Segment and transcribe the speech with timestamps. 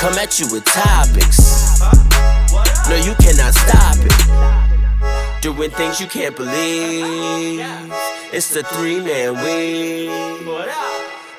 [0.00, 1.78] Come at you with topics.
[2.88, 5.42] No, you cannot stop it.
[5.42, 7.60] Doing things you can't believe.
[8.32, 10.46] It's the three man weave.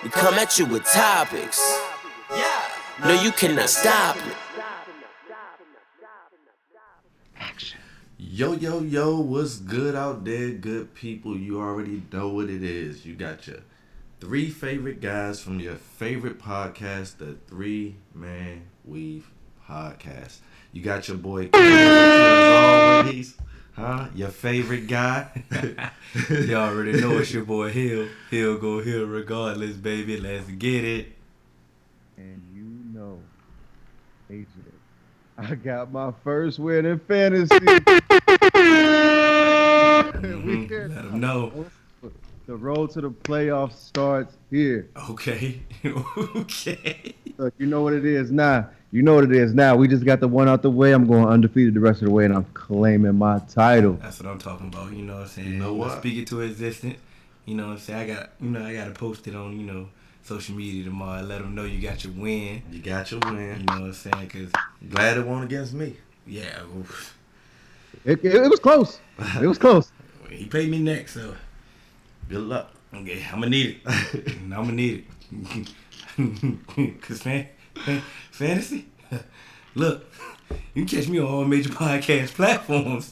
[0.04, 1.60] We come at you with topics.
[3.04, 4.38] No, you cannot stop it.
[7.40, 7.80] Action.
[8.20, 11.36] Yo, yo, yo, what's good out there, good people?
[11.36, 13.08] You already know what it is.
[13.08, 13.62] You got your
[14.22, 19.32] three favorite guys from your favorite podcast, the Three Man Weave
[19.68, 20.38] Podcast.
[20.72, 23.36] You got your boy, always,
[23.74, 24.10] huh?
[24.14, 25.44] Your favorite guy.
[26.30, 28.10] you already know it's your boy Hill.
[28.30, 30.18] Hill go Hill regardless, baby.
[30.18, 31.14] Let's get it.
[32.16, 33.20] And you know,
[34.30, 34.46] AJ,
[35.40, 37.56] I got my first win in fantasy.
[40.12, 40.94] Mm-hmm.
[40.94, 41.66] Let them know.
[42.52, 44.90] The road to the playoffs starts here.
[45.12, 45.62] Okay.
[45.86, 47.16] okay.
[47.38, 48.68] Look, you know what it is now.
[48.92, 49.78] You know what it is now.
[49.78, 50.92] We just got the one out the way.
[50.92, 53.94] I'm going undefeated the rest of the way, and I'm claiming my title.
[53.94, 54.92] That's what I'm talking about.
[54.92, 55.48] You know what I'm saying?
[55.48, 56.00] You know what?
[56.00, 56.98] Speak it to existence.
[57.46, 58.12] You know what I'm saying?
[58.12, 59.88] I got, you know, I got to post it on, you know,
[60.24, 61.22] social media tomorrow.
[61.22, 62.64] Let them know you got your win.
[62.70, 63.60] You got your win.
[63.62, 64.28] You know what I'm saying?
[64.28, 64.52] Cause
[64.90, 65.96] glad it won against me.
[66.28, 66.64] Yeah.
[68.04, 69.00] It, it, it was close.
[69.42, 69.90] It was close.
[70.30, 71.34] he paid me next, so
[72.32, 72.72] good luck.
[72.94, 73.86] Okay, I'm gonna need it.
[74.44, 75.68] I'm gonna need it.
[77.02, 78.02] Cause fan, fan,
[78.32, 78.88] fantasy.
[79.76, 80.06] Look,
[80.74, 83.10] you can catch me on all major podcast platforms.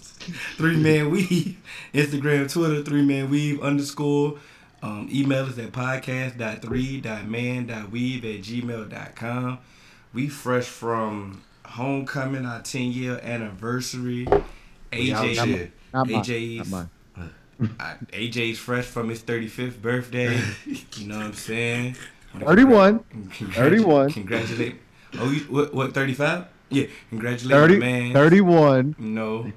[0.55, 1.57] Three Man Weave,
[1.93, 4.39] Instagram, Twitter, Three Man Weave underscore.
[4.81, 9.59] Um, email us at podcast.3.man.weave at gmail.com.
[10.13, 14.25] We fresh from homecoming, our 10 year anniversary.
[14.93, 16.73] AJ, AJ's,
[17.59, 20.39] AJ's fresh from his 35th birthday.
[20.65, 21.95] you know what I'm saying?
[22.37, 22.99] 31.
[23.53, 24.11] 31.
[24.11, 24.75] Congratulate.
[25.17, 26.45] Oh, you, what, what, 35?
[26.69, 28.13] Yeah, congratulate 30, man.
[28.13, 28.95] 31.
[28.99, 29.51] You know,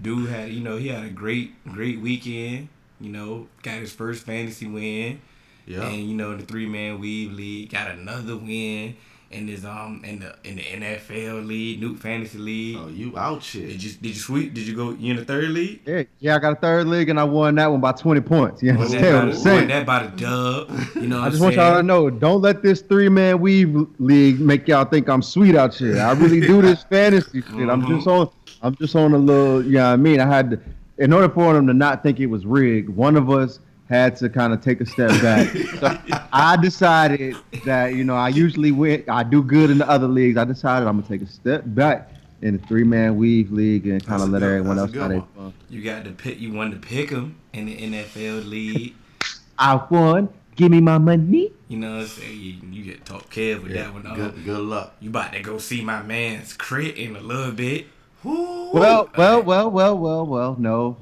[0.00, 2.68] dude had, you know, he had a great, great weekend.
[3.00, 5.20] You know, got his first fantasy win.
[5.66, 5.86] Yeah.
[5.86, 8.96] And, you know, the three man weave league got another win
[9.30, 12.76] in this um in the in the NFL league, Nuke Fantasy League.
[12.78, 13.68] Oh, you out shit.
[13.68, 14.54] Did you did you sweep?
[14.54, 15.80] Did you go you in the third league?
[15.86, 18.62] Yeah, yeah, I got a third league and I won that one by twenty points.
[18.62, 19.58] You understand what I'm saying?
[19.60, 20.70] Won that by the dub.
[20.96, 24.40] You know, I just want y'all to know, don't let this three man weave league
[24.40, 26.00] make y'all think I'm sweet out here.
[26.00, 27.50] I really do this fantasy shit.
[27.50, 27.70] Mm-hmm.
[27.70, 28.30] I'm just on
[28.62, 29.64] I'm just on a little.
[29.64, 30.20] You know what I mean?
[30.20, 30.60] I had to,
[30.98, 32.88] in order for them to not think it was rigged.
[32.88, 35.48] One of us had to kind of take a step back.
[35.80, 35.98] so
[36.32, 37.36] I decided
[37.66, 39.04] that you know I usually win.
[39.08, 40.38] I do good in the other leagues.
[40.38, 44.04] I decided I'm gonna take a step back in the three man weave league and
[44.06, 45.52] kind of let good, everyone else have fun.
[45.68, 46.38] You got to pick.
[46.38, 48.94] You wanted to pick them in the NFL league.
[49.58, 50.30] I won.
[50.56, 51.52] Give me my money.
[51.68, 52.38] You know what I'm saying?
[52.38, 54.02] You, you get talk Kev with yeah, that one.
[54.02, 54.44] Good, uh-huh.
[54.44, 54.94] good luck.
[55.00, 57.86] You about to go see my man's crit in a little bit.
[58.26, 58.70] Ooh.
[58.72, 60.56] Well, well, well, well, well, well.
[60.58, 60.96] No,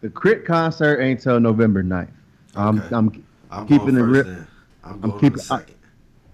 [0.00, 2.08] the crit concert ain't till November 9th.
[2.54, 2.94] I'm okay.
[2.94, 4.46] I'm, I'm keeping it real.
[4.84, 5.40] I'm, I'm keeping.
[5.50, 5.64] I,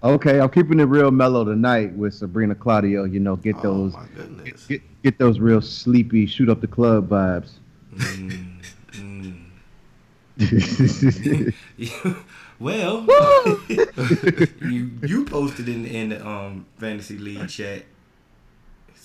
[0.03, 3.03] okay, I'm keeping it real mellow tonight with Sabrina Claudio.
[3.05, 3.95] You know, get oh, those
[4.43, 7.51] get, get, get, those real sleepy, shoot up the club vibes.
[7.95, 9.45] Mm, mm.
[12.59, 13.05] well,
[14.61, 17.83] you you posted in in the um fantasy league chat.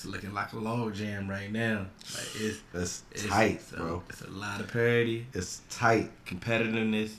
[0.05, 1.87] It's looking like a log jam right now.
[2.15, 4.03] Like it's it's, it's tight, it's bro.
[4.11, 5.27] It's a lot of parity.
[5.33, 7.15] It's tight competitiveness.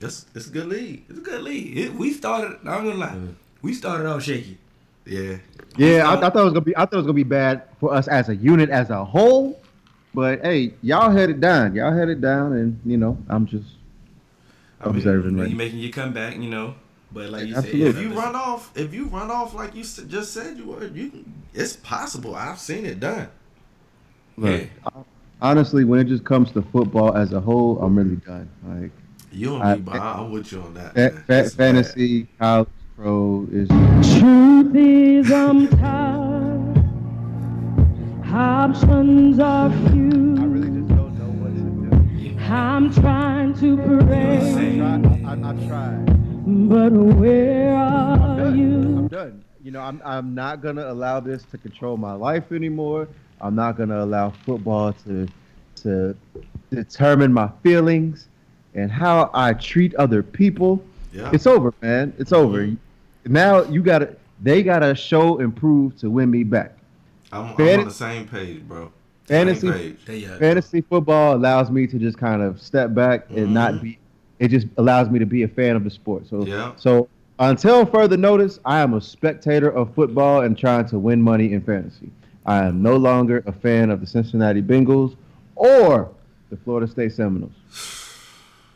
[0.00, 1.02] It's it's a good league.
[1.08, 1.76] It's a good league.
[1.76, 2.58] It, we started.
[2.58, 3.08] I'm gonna lie.
[3.08, 3.34] Mm.
[3.62, 4.58] We started off shaky.
[5.04, 5.38] Yeah.
[5.76, 6.76] Yeah, I, I, thought it was gonna be.
[6.76, 9.60] I thought it was gonna be bad for us as a unit, as a whole.
[10.14, 11.74] But hey, y'all had it down.
[11.74, 13.70] Y'all had it down, and you know, I'm just
[14.82, 15.36] observing.
[15.36, 15.50] right.
[15.50, 16.76] You making your comeback, you know.
[17.12, 17.92] But like you Absolutely.
[17.92, 20.86] said, if you run off, if you run off like you just said you were,
[20.86, 22.36] you can, it's possible.
[22.36, 23.28] I've seen it done.
[24.36, 24.90] Look, yeah.
[25.42, 28.48] honestly, when it just comes to football as a whole, I'm really done.
[28.64, 28.92] Like
[29.32, 30.94] you and I, me, but I'm with you on that.
[30.94, 32.38] Fa- fa- fantasy, bad.
[32.38, 33.68] college, pro is.
[34.20, 36.30] Truth is, I'm tired.
[38.32, 40.36] Options are few.
[40.38, 42.38] I really just don't know what to do.
[42.38, 44.80] I'm trying to pray.
[44.80, 44.94] I,
[45.26, 46.19] I, I tried.
[46.46, 48.74] But where are I'm you?
[48.98, 49.44] I'm done.
[49.62, 53.08] you know, I'm I'm not gonna allow this to control my life anymore.
[53.40, 55.28] I'm not gonna allow football to
[55.82, 56.16] to
[56.70, 58.28] determine my feelings
[58.74, 60.82] and how I treat other people.
[61.12, 61.30] Yeah.
[61.32, 62.12] It's over, man.
[62.18, 62.70] It's over.
[63.26, 66.76] Now you gotta they gotta show and prove to win me back.
[67.32, 68.90] I'm, I'm on the same page, bro.
[69.26, 69.98] Fantasy page.
[70.38, 73.52] Fantasy football allows me to just kind of step back and Mhm.
[73.52, 73.98] not be
[74.40, 76.26] it just allows me to be a fan of the sport.
[76.28, 76.72] So Yeah.
[76.76, 77.08] so
[77.38, 81.60] until further notice, I am a spectator of football and trying to win money in
[81.60, 82.10] fantasy.
[82.44, 85.14] I am no longer a fan of the Cincinnati Bengals
[85.54, 86.08] or
[86.50, 87.52] the Florida State Seminoles.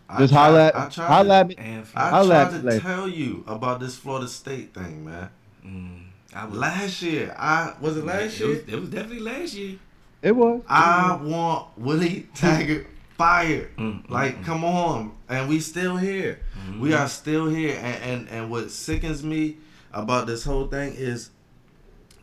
[0.08, 1.54] I Just tried- holla I at, tried holla to- at me.
[1.58, 2.80] And I Holla tried at to later.
[2.80, 5.28] tell you about this Florida State thing, man.
[5.66, 6.00] mm,
[6.36, 8.48] I was Last year, I was it last it year.
[8.50, 9.76] was, it was definitely last year.
[10.22, 10.60] It was.
[10.68, 13.76] I want Willie Taggart fired.
[13.76, 16.40] Mm, like, mm, come on, and we still here.
[16.78, 19.58] We are still here, and, and and what sickens me
[19.92, 21.30] about this whole thing is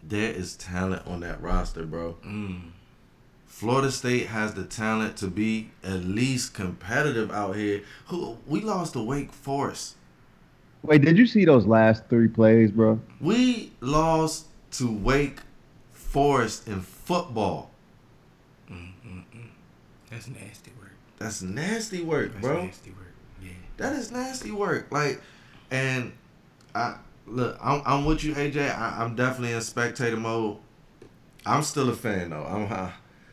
[0.03, 2.17] there is talent on that roster, bro.
[2.25, 2.71] Mm.
[3.45, 7.83] Florida State has the talent to be at least competitive out here.
[8.07, 9.95] Who we lost to Wake Forest.
[10.83, 12.99] Wait, did you see those last three plays, bro?
[13.19, 15.41] We lost to Wake
[15.93, 17.71] Forest in football.
[20.11, 20.60] That's nasty work.
[21.21, 22.63] That's nasty work, That's bro.
[22.65, 23.13] nasty work.
[23.41, 23.49] Yeah.
[23.77, 24.91] That is nasty work.
[24.91, 25.21] Like,
[25.69, 26.11] and
[26.73, 26.95] I
[27.27, 28.75] look, I'm, I'm with you, AJ.
[28.77, 30.57] I, I'm definitely in spectator mode.
[31.45, 32.43] I'm still a fan though.
[32.43, 32.91] I'm uh,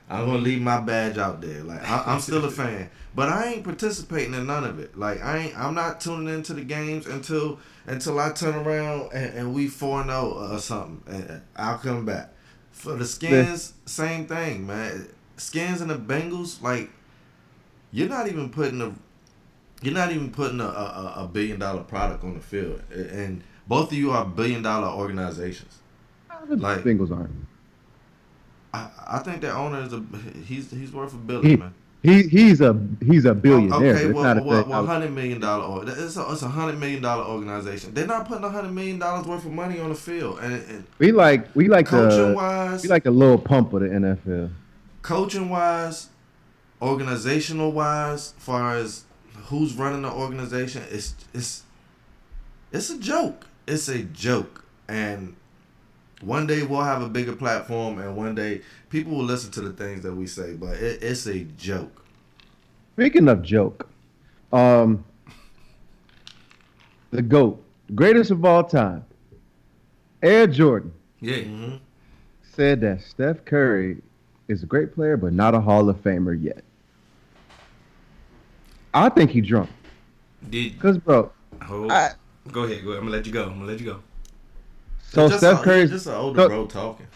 [0.09, 1.63] I'm gonna leave my badge out there.
[1.63, 4.97] Like I, I'm still a fan, but I ain't participating in none of it.
[4.99, 5.59] Like I ain't.
[5.59, 10.03] I'm not tuning into the games until until I turn around and, and we four
[10.05, 11.03] zero or something.
[11.15, 12.33] And I'll come back.
[12.71, 15.09] For the skins, same thing, man.
[15.37, 16.91] Skins and the Bengals, like
[17.93, 18.93] you're not even putting a
[19.83, 23.93] you're not even putting a, a, a billion dollar product on the field, and both
[23.93, 25.79] of you are billion dollar organizations.
[26.49, 27.31] The Like- Bengals aren't.
[28.73, 30.05] I, I think that owner is a
[30.45, 31.75] he's he's worth a He, billion, man.
[32.03, 33.95] he he's a he's a oh, billionaire.
[33.95, 35.85] Okay, but it's well, not a well, well, hundred million dollar.
[35.87, 37.95] It's a, it's a hundred million dollar organization.
[37.95, 40.87] They're not putting a hundred million dollars worth of money on the field, and, and
[40.99, 44.51] we like we like coaching the wise, we like the little pump of the NFL.
[45.03, 46.09] coaching wise,
[46.81, 49.05] organizational wise, far as
[49.47, 51.63] who's running the organization, it's it's
[52.73, 53.47] it's a joke.
[53.67, 55.37] It's a joke, and
[56.23, 59.73] one day we'll have a bigger platform, and one day people will listen to the
[59.73, 60.55] things that we say.
[60.55, 62.05] But it, it's a joke.
[62.95, 63.89] Speaking of joke,
[64.53, 65.05] um,
[67.11, 67.63] the goat,
[67.95, 69.05] greatest of all time,
[70.23, 71.43] Air Jordan Yeah.
[71.43, 71.77] hmm
[72.43, 74.03] said that Steph Curry
[74.49, 76.65] is a great player, but not a Hall of Famer yet.
[78.95, 79.71] I think he drunk.
[80.49, 81.31] Did Cause bro,
[81.63, 82.13] hold, I-
[82.53, 82.99] go ahead, go ahead.
[83.03, 83.45] I'm gonna let you go.
[83.45, 84.01] I'm gonna let you go.
[85.11, 85.87] so just Steph Curry.
[85.89, 87.07] just an older so- bro talking.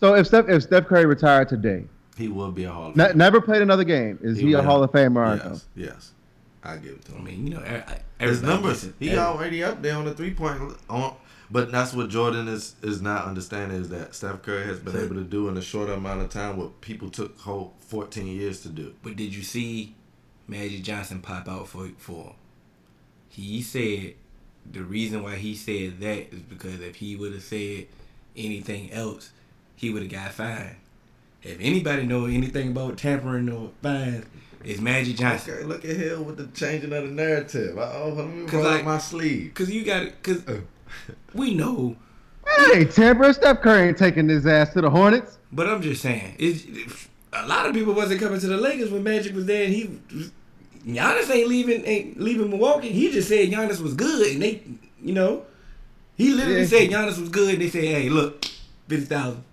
[0.00, 1.84] So if Steph if Steph Curry retired today,
[2.16, 3.14] He would be a Hall of ne- Famer.
[3.14, 4.62] never played another game, is he, a.
[4.62, 5.50] Hall of Famer or no?
[5.52, 6.12] Yes, yes,
[6.64, 7.20] I give it to him.
[7.20, 7.92] I mean, you know, e-
[8.22, 11.14] e- His numbers, he Every- already up there on the three point on.
[11.50, 15.16] But that's what Jordan is is not understanding is that Steph Curry has been able
[15.16, 18.68] to do in a short amount of time what people took whole 14 years to
[18.70, 18.94] do.
[19.02, 19.94] But did you see
[20.48, 22.34] Magic Johnson pop out for for?
[23.28, 24.14] He said
[24.70, 27.86] the reason why he said that is because if he would have said
[28.36, 29.30] anything else,
[29.76, 30.76] he would have got fined.
[31.42, 34.24] If anybody know anything about tampering or fines,
[34.64, 35.54] it's Magic Johnson.
[35.54, 37.76] Okay, look at Hill with the changing of the narrative.
[37.78, 39.52] Oh, let me 'Cause roll like- up my sleeve.
[39.54, 40.22] Cause you got it.
[40.22, 40.60] Cause uh.
[41.34, 41.96] we know.
[42.72, 45.38] Hey, Tampa, Steph Curry ain't taking his ass to the Hornets.
[45.52, 46.64] But I'm just saying, it's,
[47.32, 49.98] a lot of people wasn't coming to the Lakers when Magic was there, and he
[50.86, 52.90] Giannis ain't leaving ain't leaving Milwaukee.
[52.92, 54.62] He just said Giannis was good, and they,
[55.02, 55.44] you know,
[56.16, 56.66] he literally Yeah.
[56.66, 57.54] said Giannis was good.
[57.54, 58.44] And they said, hey, look,
[58.88, 59.44] fifty thousand.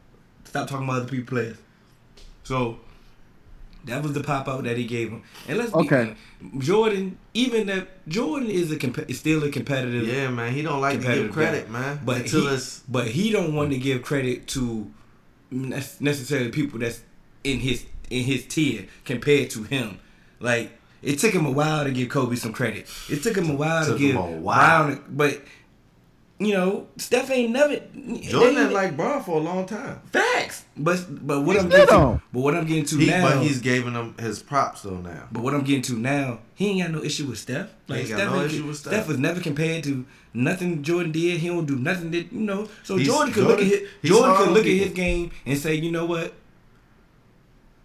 [0.46, 1.58] Stop talking about other people players.
[2.44, 2.80] So
[3.86, 5.22] that was the pop out that he gave him.
[5.48, 6.16] And let's be Okay.
[6.42, 10.64] honest, Jordan, even that Jordan is a comp- is still a competitive Yeah, man, he
[10.64, 11.72] don't like to give credit, guy.
[11.72, 12.00] man.
[12.04, 14.92] But until he, it's but he don't want to give credit to
[15.52, 17.02] necessarily people that's
[17.44, 20.00] in his in his tier compared to him.
[20.40, 22.88] Like it took him a while to give Kobe some credit.
[23.10, 24.86] It took him a while to give him a while.
[24.88, 25.42] Brown, but
[26.42, 27.76] you know Steph ain't never
[28.22, 30.00] Jordan they- ain't like Bron for a long time.
[30.12, 30.64] facts.
[30.78, 33.30] But but what He I'm getting to, but what I'm getting to He, now.
[33.30, 35.28] but he's giving him his props though now.
[35.32, 37.68] But what I'm getting to now, he ain't got no issue with Steph.
[37.90, 38.94] Like ain't got Steph, no ain't- issue with Steph.
[38.94, 41.40] Steph was never compared to nothing Jordan did.
[41.42, 42.70] He don't do nothing that you know.
[42.84, 45.58] So He's- Jordan could look at his Jordan could on look at his game and
[45.60, 46.34] say, you know what?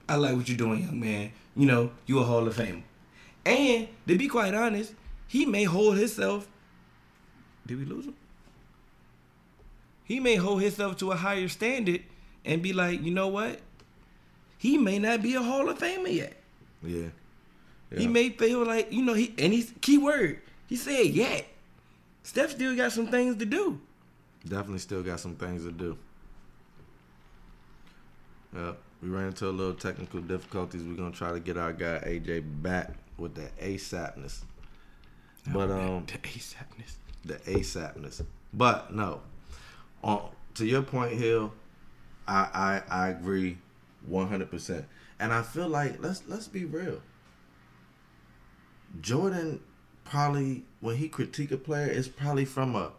[0.09, 1.33] I like what you're doing, young man.
[1.57, 2.83] You know, you a Hall of Famer.
[3.47, 4.95] And to be quite honest,
[5.27, 6.49] he may hold himself.
[7.67, 8.15] Did we lose him?
[10.05, 12.03] he may hold himself to a higher standard
[12.45, 13.61] and be like, you know what?
[14.59, 16.37] He may not be a Hall of Famer yet.
[16.83, 17.09] Yeah.
[17.97, 20.41] He may feel like, you know, he and he's key word.
[20.67, 21.47] He said yet.
[22.23, 23.81] Steph still got some things to do.
[24.47, 25.97] Definitely still got some things to do.
[28.55, 28.79] Yep.
[29.05, 30.83] We ran into a little technical difficulties.
[30.83, 34.41] We're gonna try to get our guy AJ back with the ASAPness.
[35.53, 36.95] But um the ASAPness.
[37.23, 38.25] the ASAPness.
[38.55, 39.21] But no.
[40.03, 41.53] On to your point, Hill,
[42.27, 43.59] I I, I agree
[44.07, 44.87] one hundred percent.
[45.21, 47.03] And I feel like let's let's be real.
[49.03, 49.61] Jordan
[50.05, 52.93] probably when he critique a player, it's probably from a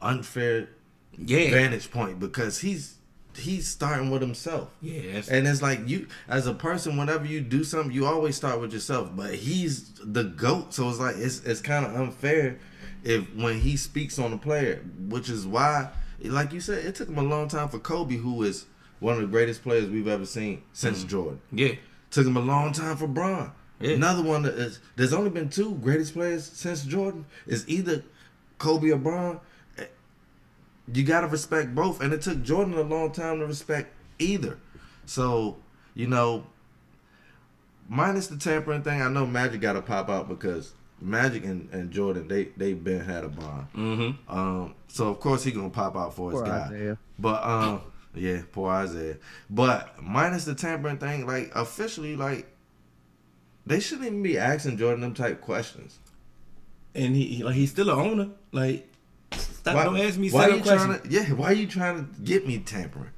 [0.00, 0.70] unfair
[1.16, 1.50] Yeah.
[1.50, 2.96] vantage point because he's
[3.36, 4.70] he's starting with himself.
[4.80, 8.60] Yeah, And it's like you, as a person, whenever you do something, you always start
[8.60, 9.10] with yourself.
[9.14, 12.58] But he's the goat, so it's like it's it's kind of unfair
[13.04, 15.90] if when he speaks on a player, which is why,
[16.22, 18.66] like you said, it took him a long time for Kobe, who is
[19.00, 21.08] one of the greatest players we've ever seen since mm-hmm.
[21.08, 21.40] Jordan.
[21.52, 21.74] yeah.
[22.10, 23.52] Took him a long time for Bron.
[23.80, 23.92] Yeah.
[23.92, 27.24] Another one that is there's only been two greatest players since Jordan.
[27.46, 28.04] Is either
[28.58, 29.40] Kobe or Bron.
[30.92, 34.58] You gotta respect both, and it took Jordan a long time to respect either.
[35.06, 35.58] So
[35.94, 36.46] you know,
[37.88, 41.90] minus the tampering thing, I know Magic got to pop out because Magic and, and
[41.90, 43.66] Jordan they they been had a bond.
[43.76, 44.36] Mm-hmm.
[44.38, 46.66] Um, so of course he gonna pop out for his Poor guy.
[46.66, 46.98] Isaiah.
[47.18, 47.80] But um,
[48.14, 49.16] yeah, poor Isaiah.
[49.50, 52.46] But minus the tampering thing, like officially, like
[53.66, 55.98] they shouldn't even be asking Jordan them type questions.
[56.94, 58.30] And he, he- like he's still an owner.
[58.52, 58.88] Like
[59.62, 60.84] stop Why, don't ask me why seven you questions.
[60.84, 61.08] trying to?
[61.08, 63.10] Yeah, why you trying to get me tampering?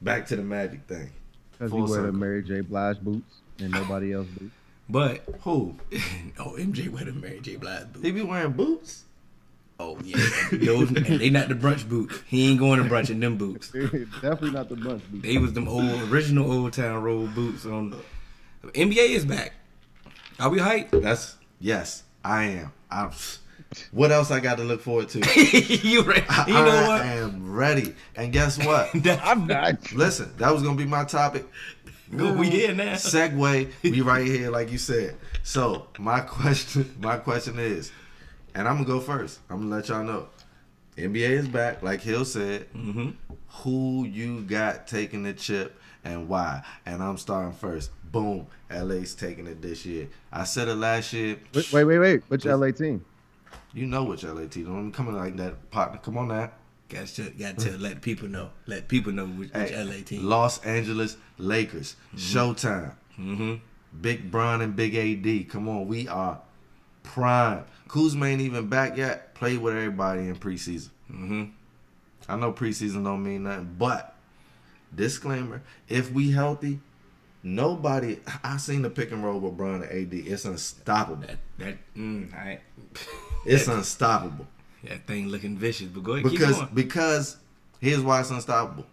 [0.00, 1.10] Back to the Magic thing.
[1.52, 2.12] Because he wear the.
[2.12, 2.60] Mary J.
[2.60, 4.54] Blige boots and nobody else boots.
[4.88, 5.74] But Who?
[6.38, 7.56] oh, MJ wear the Mary J.
[7.56, 8.04] Blige boots.
[8.04, 9.04] He be wearing boots?
[9.78, 10.16] Oh yeah,
[10.52, 12.22] those and they not the brunch boots.
[12.26, 13.68] He ain't going to brunch in them boots.
[13.72, 15.22] Definitely not the brunch boots.
[15.22, 17.94] They was them old original Old Town Road boots on.
[18.62, 19.52] NBA is back.
[20.40, 21.02] Are we hyped?
[21.02, 22.72] That's yes, I am.
[22.90, 23.10] I'm.
[23.90, 25.18] What else I got to look forward to?
[25.86, 26.26] you ready?
[26.46, 27.02] You I, know what?
[27.02, 27.94] am ready.
[28.14, 28.90] And guess what?
[29.22, 29.92] I'm not.
[29.92, 31.46] Listen, that was gonna be my topic.
[32.14, 32.92] Go, we here now.
[32.94, 35.16] Segway, we right here, like you said.
[35.42, 37.90] So my question, my question is,
[38.54, 39.40] and I'm gonna go first.
[39.50, 40.28] I'm gonna let y'all know.
[40.96, 42.72] NBA is back, like Hill said.
[42.72, 43.10] Mm-hmm.
[43.62, 46.62] Who you got taking the chip and why?
[46.84, 47.90] And I'm starting first.
[48.12, 50.08] Boom, LA's taking it this year.
[50.32, 51.38] I said it last year.
[51.54, 52.22] Wait, wait, wait, wait.
[52.28, 53.04] Which LA team?
[53.72, 54.66] You know which LA team.
[54.66, 55.98] Don't come in like that, partner.
[56.02, 56.50] Come on now.
[56.88, 58.50] Got to, got to let people know.
[58.66, 60.24] Let people know which, which Hey, LA team.
[60.24, 61.96] Los Angeles Lakers.
[62.14, 62.94] Showtime.
[63.18, 63.54] Mm-hmm.
[64.00, 65.48] Big Bron and Big AD.
[65.50, 66.40] Come on, we are
[67.02, 67.64] prime.
[67.88, 69.34] Kuzma ain't even back yet.
[69.34, 70.90] Played with everybody in preseason.
[71.10, 71.44] Mm-hmm.
[72.28, 74.14] I know preseason don't mean nothing, but
[74.94, 76.80] disclaimer: if we healthy,
[77.42, 78.18] nobody.
[78.42, 80.12] I seen the pick and roll with Bron and AD.
[80.12, 81.26] It's unstoppable.
[81.26, 82.60] That that mm, I,
[83.46, 84.46] It's unstoppable
[84.88, 85.88] that thing looking vicious.
[85.88, 87.36] But go ahead, keep because because
[87.80, 88.86] here's why it's unstoppable.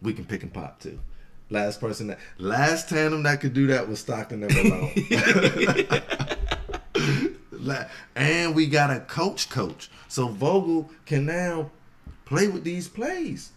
[0.00, 0.98] We can pick and pop too.
[1.50, 4.92] Last person that last tandem that could do that was Stockton and Malone.
[8.14, 9.88] And we got a coach coach.
[10.08, 11.70] So Vogel can now
[12.24, 13.52] play with these plays.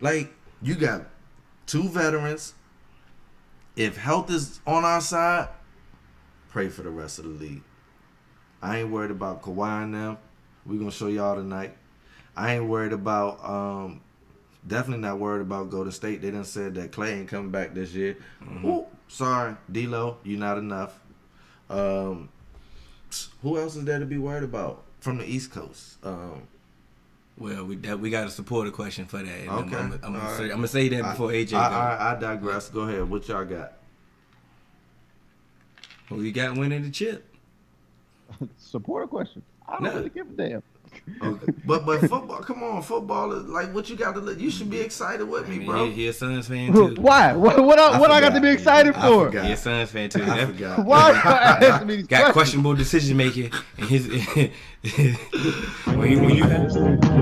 [0.00, 1.06] Like you got
[1.66, 2.54] two veterans.
[3.76, 5.48] If health is on our side,
[6.48, 7.62] pray for the rest of the league.
[8.62, 10.18] I ain't worried about Kawhi and them.
[10.66, 11.76] we gonna show y'all tonight.
[12.36, 14.00] I ain't worried about um
[14.66, 16.22] definitely not worried about Golden State.
[16.22, 18.16] They done said that Clay ain't coming back this year.
[18.64, 20.98] Ooh, sorry, D'Lo, you not enough.
[21.70, 22.28] Um
[23.42, 25.96] who else is there to be worried about from the East Coast?
[26.04, 26.42] Um
[27.38, 29.40] well, we that, we got a supporter question for that.
[29.40, 29.76] And Okay.
[29.76, 30.50] I'm, I'm, I'm, gonna say, right.
[30.50, 31.96] I'm gonna say that before AJ I.
[31.96, 32.68] I, I digress.
[32.68, 33.08] Go ahead.
[33.08, 33.74] What y'all got?
[36.08, 37.24] Who you got winning the chip?
[38.58, 39.42] Support a question.
[39.66, 39.94] I don't No.
[39.96, 40.62] really give a damn.
[41.22, 41.52] Okay.
[41.66, 44.20] but but football, come on, football is like what you got to.
[44.20, 45.84] look You should be excited with I me, mean, bro.
[45.86, 46.94] he, he a Suns fan too.
[46.98, 47.34] Why?
[47.34, 47.62] What?
[47.62, 47.78] What?
[47.78, 49.26] I, I what I got to be excited I for?
[49.26, 49.44] forgot.
[49.46, 50.24] He a Suns fan too.
[50.24, 50.84] I forgot.
[50.86, 51.10] Why?
[51.10, 51.16] you
[51.68, 52.32] asking me these Got questions?
[52.32, 54.06] questionable decision making and his
[55.86, 56.44] when you when you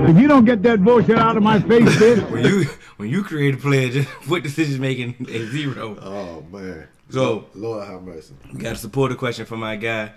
[0.09, 2.29] If you don't get that bullshit out of my face, bitch.
[2.31, 2.65] when you
[2.97, 5.97] when you create a player just put decision making at zero.
[6.01, 6.87] Oh man.
[7.09, 8.33] So- Lord have mercy.
[8.53, 10.11] We got a supporter question from my guy,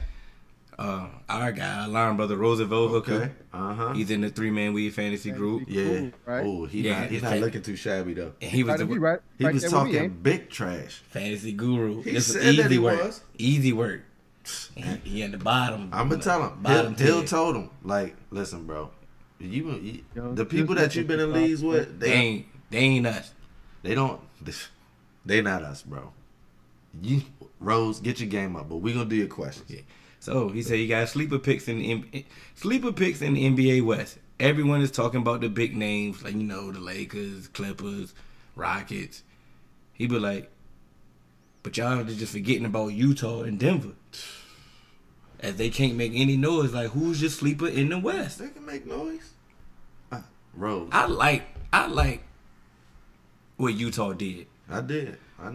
[0.81, 3.33] uh, our guy, our line brother Roosevelt Hooker.
[3.53, 3.93] Uh huh.
[3.93, 5.85] He's in the three man weave fantasy group, Yeah.
[5.85, 6.45] Cool, right?
[6.47, 8.33] Oh, he Yeah, not, he's not fact- looking too shabby though.
[8.41, 11.03] and he was the he right, He right was there talking ain't big trash.
[11.11, 12.03] fantasy guru.
[12.03, 13.03] He this was said that easy he work.
[13.05, 13.23] was.
[13.39, 14.03] Easy work.
[14.75, 15.91] He, he at the bottom.
[15.93, 16.63] I'm gonna tell him.
[16.63, 18.91] Bottom Hill, Hill told him like, listen, bro.
[19.39, 22.79] You, you Yo, the people that you've been in leagues with, They they ain't they
[22.79, 23.33] ain't us.
[23.83, 24.21] they don't
[25.27, 26.13] they not us, bro.
[27.03, 27.23] You
[27.61, 29.71] Rose, get your game up, but we gonna do your questions.
[29.71, 29.81] Yeah.
[30.21, 32.25] So he said you got sleeper picks in the
[32.55, 34.19] sleeper picks in the NBA West.
[34.39, 38.15] Everyone is talking about the big names, like you know the Lakers, Clippers,
[38.55, 39.23] Rockets.
[39.95, 40.50] He be like,
[41.62, 43.95] but y'all are just forgetting about Utah and Denver,
[45.41, 46.75] as they can't make any noise.
[46.75, 48.39] Like who's your sleeper in the West?
[48.39, 49.33] They can make noise.
[50.12, 50.21] Uh,
[50.55, 52.23] Rose, I like I like
[53.57, 54.47] what Utah did.
[54.69, 55.17] I did.
[55.43, 55.53] I,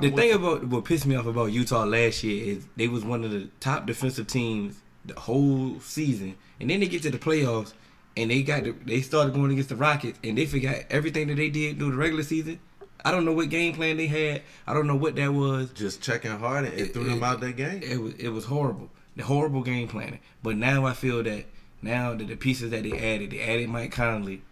[0.00, 3.22] The thing about what pissed me off about Utah last year is they was one
[3.22, 7.74] of the top defensive teams the whole season, and then they get to the playoffs
[8.16, 11.36] and they got the, they started going against the Rockets and they forgot everything that
[11.36, 12.60] they did through the regular season.
[13.04, 14.42] I don't know what game plan they had.
[14.66, 15.70] I don't know what that was.
[15.72, 17.82] just checking hard and it threw them out that game.
[17.82, 18.90] It was it was horrible.
[19.16, 20.20] The horrible game planning.
[20.42, 21.44] But now I feel that
[21.82, 24.42] now that the pieces that they added, they added Mike Conley.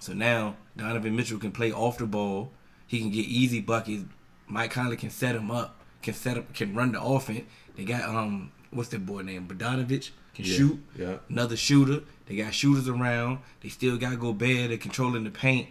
[0.00, 2.50] So now Donovan Mitchell can play off the ball.
[2.86, 4.04] He can get easy buckets.
[4.48, 5.80] Mike Conley can set him up.
[6.02, 6.52] Can set up.
[6.54, 7.44] Can run the offense.
[7.76, 9.46] They got um what's that boy name?
[9.48, 10.82] Bogdanovich can Yeah, shoot.
[10.96, 11.16] yeah.
[11.28, 12.00] Another shooter.
[12.26, 13.38] They got shooters around.
[13.62, 14.68] They still got to Gobert.
[14.68, 15.68] They're controlling the paint.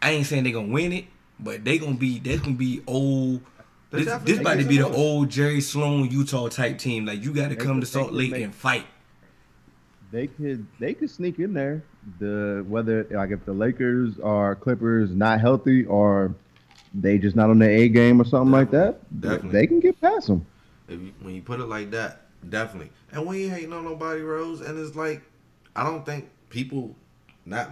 [0.00, 1.06] I ain't saying they gonna win it,
[1.40, 2.18] but they gonna be.
[2.18, 3.40] They gonna be old.
[3.90, 7.06] This, definitely this about to be the old Jerry Sloan Utah type team.
[7.06, 8.86] Like you got to come could- to Salt Lake make- and fight.
[10.10, 11.82] They could they could sneak in there.
[12.18, 16.34] The whether like if the Lakers or Clippers not healthy or
[16.94, 19.50] they just not on their A game or something like that, they- Definitely.
[19.60, 20.46] they can get past them.
[20.88, 22.90] If you, when you put it like that, definitely.
[23.12, 24.60] And we ain't hating on nobody, Rose.
[24.60, 25.22] And it's like,
[25.74, 26.94] I don't think people
[27.46, 27.70] not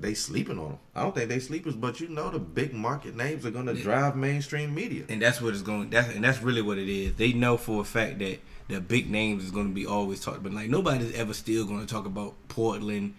[0.00, 0.78] they sleeping on them.
[0.94, 4.14] I don't think they sleepers, but you know the big market names are gonna drive
[4.16, 5.04] mainstream media.
[5.08, 5.90] and that's what it's going.
[5.90, 7.14] That's and that's really what it is.
[7.14, 10.36] They know for a fact that the big names is going to be always talked
[10.38, 10.52] about.
[10.52, 13.14] Like nobody's ever still going to talk about Portland,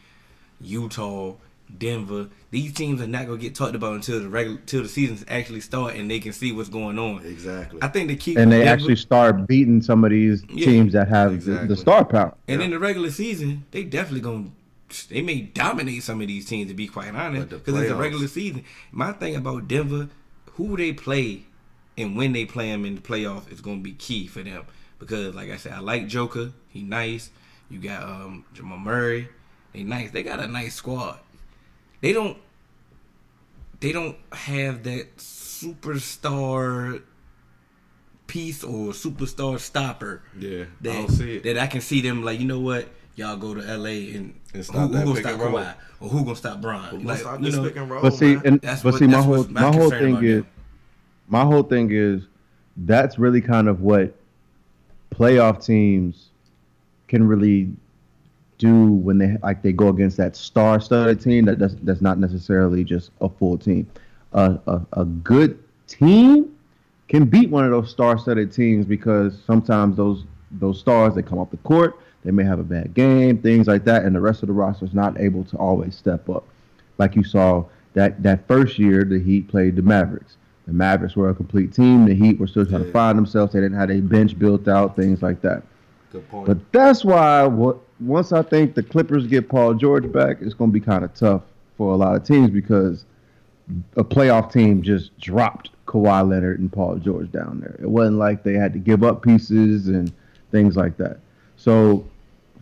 [0.62, 1.34] Utah,
[1.78, 2.30] Denver.
[2.52, 5.24] These teams are not going to get talked about until the regular till the seasons
[5.28, 7.24] actually start and they can see what's going on.
[7.26, 7.80] Exactly.
[7.82, 10.94] I think the key And they Denver- actually start beating some of these Yeah, teams
[10.94, 11.68] that have the, exactly.
[11.68, 12.36] the star power.
[12.48, 12.66] And Yeah.
[12.66, 14.52] in the regular season, they definitely going to
[15.10, 18.28] they may dominate some of these teams to be quite honest because it's a regular
[18.28, 18.64] season.
[18.92, 20.10] My thing about Denver,
[20.54, 21.44] who they play
[21.96, 24.64] and when they play them in the playoffs is going to be key for them
[24.98, 26.54] because like I said, I like Joker.
[26.70, 27.30] He nice.
[27.70, 29.30] You got um Jamal Murray.
[29.74, 30.10] They nice.
[30.10, 31.20] They got a nice squad.
[32.02, 32.38] They don't
[33.80, 37.02] they don't have that superstar
[38.28, 41.44] piece or superstar stopper yeah, that, I don't see it.
[41.44, 42.88] that I can see them like, you know what?
[43.16, 45.52] Y'all go to LA and, And who, stop who that gonna stop and roll.
[45.60, 46.84] Kawhi or who gonna stop Bron?
[46.84, 48.94] We're gonna Like, stop you this know, pick and roll, But see, and That's but
[48.94, 50.48] what- see, my whole my my whole thing is them.
[51.28, 52.22] my whole thing is
[52.78, 54.16] that's really kind of what
[55.14, 56.28] playoff teams
[57.08, 57.72] can really
[58.60, 62.84] do when they like they go against that star-studded team that that's, that's not necessarily
[62.84, 63.90] just a full team.
[64.34, 66.56] Uh, a a good team
[67.08, 71.50] can beat one of those star-studded teams because sometimes those those stars they come off
[71.50, 74.48] the court, they may have a bad game, things like that, and the rest of
[74.48, 76.46] the roster is not able to always step up.
[77.00, 80.36] Like you saw that that first year, the Heat played the Mavericks.
[80.68, 82.06] The Mavericks were a complete team.
[82.06, 83.54] The Heat were still trying to find themselves.
[83.54, 85.64] They didn't have a bench built out, things like that.
[86.12, 86.46] Good point.
[86.46, 90.72] But that's why what once I think the Clippers get Paul George back, it's going
[90.72, 91.44] to be kind of tough
[91.78, 93.06] for a lot of teams because
[93.96, 97.78] a playoff team just dropped Kawhi Leonard and Paul George down there.
[97.82, 100.12] It wasn't like they had to give up pieces and
[100.52, 101.20] things like that.
[101.58, 102.06] So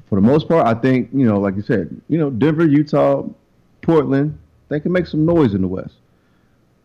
[0.08, 3.24] for the most part, I think you know, like you said, you know, Denver, Utah,
[3.82, 4.38] Portland,
[4.70, 5.96] they can make some noise in the West.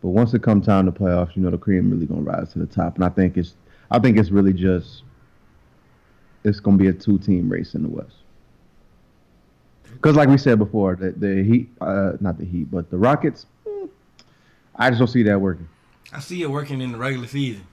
[0.02, 2.58] But once it comes time to playoffs, you know, the cream really gonna rise to
[2.58, 3.54] the top, and I think it's,
[3.90, 5.02] I think it's really just
[6.44, 8.21] it's going to be a two team race in the West.
[9.92, 13.46] Because, like we said before, the, the Heat, uh, not the Heat, but the Rockets,
[13.66, 13.88] mm,
[14.76, 15.68] I just don't see that working.
[16.12, 17.64] I see it working in the regular season.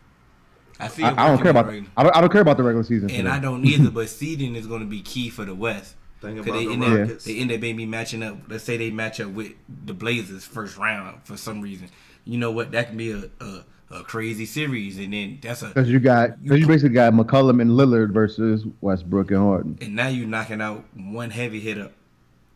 [0.79, 1.65] I see I, it I don't working care in the about.
[1.67, 3.09] regular- I don't, I don't care about the regular season.
[3.11, 3.27] and.
[3.27, 3.89] I don't either.
[3.91, 5.95] But seeding is going to be key for the West.
[6.21, 8.37] Think 'Cause about they the end up, they end up maybe matching up.
[8.49, 9.53] Let's say they match up with
[9.85, 11.87] the Blazers first round for some reason.
[12.25, 12.71] You know what?
[12.73, 16.41] That can be a a, a crazy series, and then that's a Because you got,
[16.43, 19.77] because you basically got McCollum and Lillard versus Westbrook and Harden.
[19.81, 21.89] and now you're knocking out one heavy hitter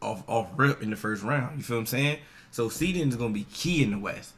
[0.04, 1.58] off off rip in the first round.
[1.58, 2.20] You feel what I'm saying?
[2.52, 4.34] So seeding is going to be key in the West.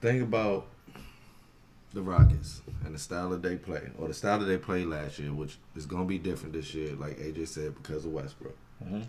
[0.00, 0.66] Think about
[1.92, 5.18] the Rockets and the style that they play, or the style that they played last
[5.18, 8.56] year, which is going to be different this year, like AJ said, because of Westbrook.
[8.82, 9.02] Mm-hmm.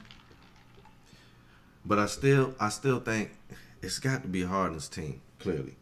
[1.86, 3.32] But I still, I still think
[3.82, 5.22] it's got to be Harden's team.
[5.40, 5.76] Clearly,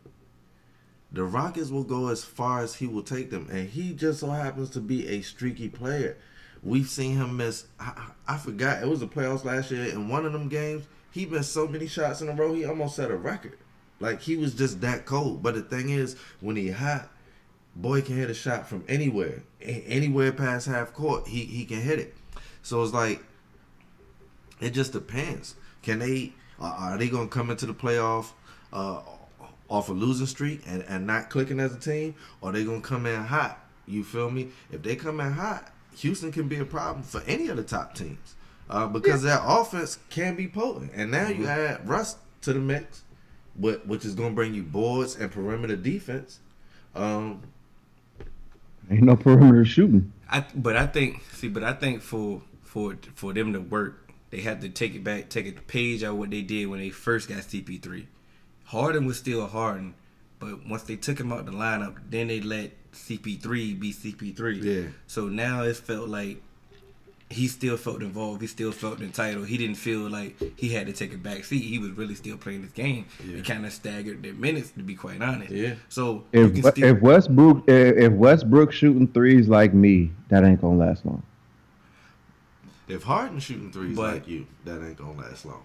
[1.12, 4.30] the Rockets will go as far as he will take them, and he just so
[4.30, 6.18] happens to be a streaky player.
[6.64, 7.66] We've seen him miss.
[7.80, 9.86] I, I forgot it was the playoffs last year.
[9.86, 12.54] In one of them games, he missed so many shots in a row.
[12.54, 13.58] He almost set a record.
[14.00, 15.44] Like he was just that cold.
[15.44, 17.10] But the thing is, when he hot,
[17.76, 21.28] boy can hit a shot from anywhere, anywhere past half court.
[21.28, 22.16] He he can hit it.
[22.64, 23.24] So it's like
[24.60, 25.56] it just depends.
[25.82, 26.34] Can they?
[26.60, 28.32] Are they gonna come into the playoff
[28.72, 29.02] uh,
[29.68, 33.08] off a losing streak and, and not clicking as a team, or they gonna come
[33.08, 33.60] in hot?
[33.88, 34.50] You feel me?
[34.72, 37.96] If they come in hot, Houston can be a problem for any of the top
[37.96, 38.36] teams
[38.70, 40.92] uh, because their offense can be potent.
[40.96, 43.04] And now you add Russ to the mix,
[43.56, 46.40] but which is gonna bring you boards and perimeter defense.
[46.96, 47.42] Um,
[48.90, 50.12] Ain't no perimeter shooting.
[50.30, 54.42] I but I think see, but I think for for for them to work, they
[54.42, 56.90] have to take it back, take a page out of what they did when they
[56.90, 58.06] first got CP3.
[58.66, 59.94] Harden was still Harden,
[60.40, 64.64] but once they took him out the lineup, then they let CP3 be CP3.
[64.64, 64.90] Yeah.
[65.08, 66.42] So now it felt like
[67.30, 68.42] he still felt involved.
[68.42, 69.48] He still felt entitled.
[69.48, 71.62] He didn't feel like he had to take a back seat.
[71.64, 73.06] He was really still playing this game.
[73.26, 73.38] Yeah.
[73.38, 75.52] It kind of staggered their minutes, to be quite honest.
[75.52, 75.76] Yeah.
[75.88, 80.44] So you If can still, if Westbrook if, if Westbrook shooting threes like me, that
[80.44, 81.24] ain't gonna last long.
[82.90, 85.64] if Harden shooting threes But- like you, that ain't gonna last long.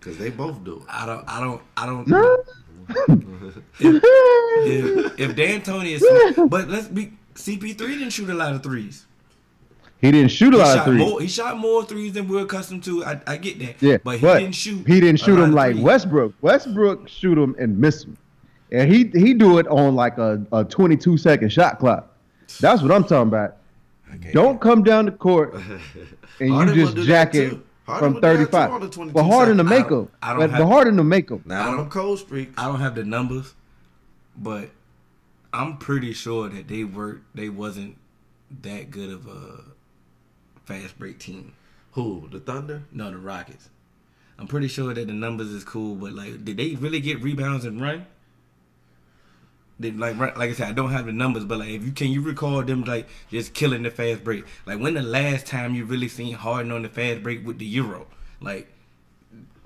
[0.00, 0.82] Cause they both do it.
[0.88, 1.24] I don't.
[1.28, 1.60] I don't.
[1.76, 2.06] I don't.
[2.06, 2.44] No.
[3.80, 9.06] If, if D'Antoni is, but let's be CP3 didn't shoot a lot of threes.
[10.00, 10.98] he didn't shoot a He lot of threes.
[11.00, 11.20] more.
[11.20, 13.04] He shot more threes than we're accustomed to.
[13.04, 13.82] I, I get that.
[13.82, 14.86] Yeah, but he didn't shoot.
[14.86, 15.84] He didn't shoot them like threes.
[15.84, 16.34] Westbrook.
[16.40, 18.16] Westbrook shoot them and miss them,
[18.72, 22.14] and he he do it on like a, a 22 second shot clock.
[22.60, 23.56] That's what I'm talking about.
[24.32, 25.54] Don't come down the court
[26.40, 27.62] and you just do jack it too.
[27.86, 28.70] Harden from will do that too 35.
[28.72, 29.70] on the 22 But Harden to second.
[29.78, 30.08] make I don't- them.
[30.22, 31.42] I don't But, have- but Harden to make them.
[31.44, 32.50] Not on them cold streak.
[32.58, 33.54] I don't have the numbers,
[34.36, 34.70] but
[35.52, 37.96] I'm pretty sure that they were they wasn't
[38.62, 39.60] that good of a
[40.64, 41.52] fast break team.
[41.92, 42.28] Who?
[42.30, 42.82] The Thunder?
[42.92, 43.68] No, the Rockets.
[44.38, 47.64] I'm pretty sure that the numbers is cool, but like, did they really get rebounds
[47.64, 48.06] and run?
[49.78, 51.92] Did like run- like I said, I don't have the numbers, but like, if you
[51.92, 54.44] can, you recall them like just killing the fast break.
[54.64, 57.66] Like when the last time you really seen Harden on the fast break with the
[57.66, 58.06] Euro?
[58.40, 58.72] Like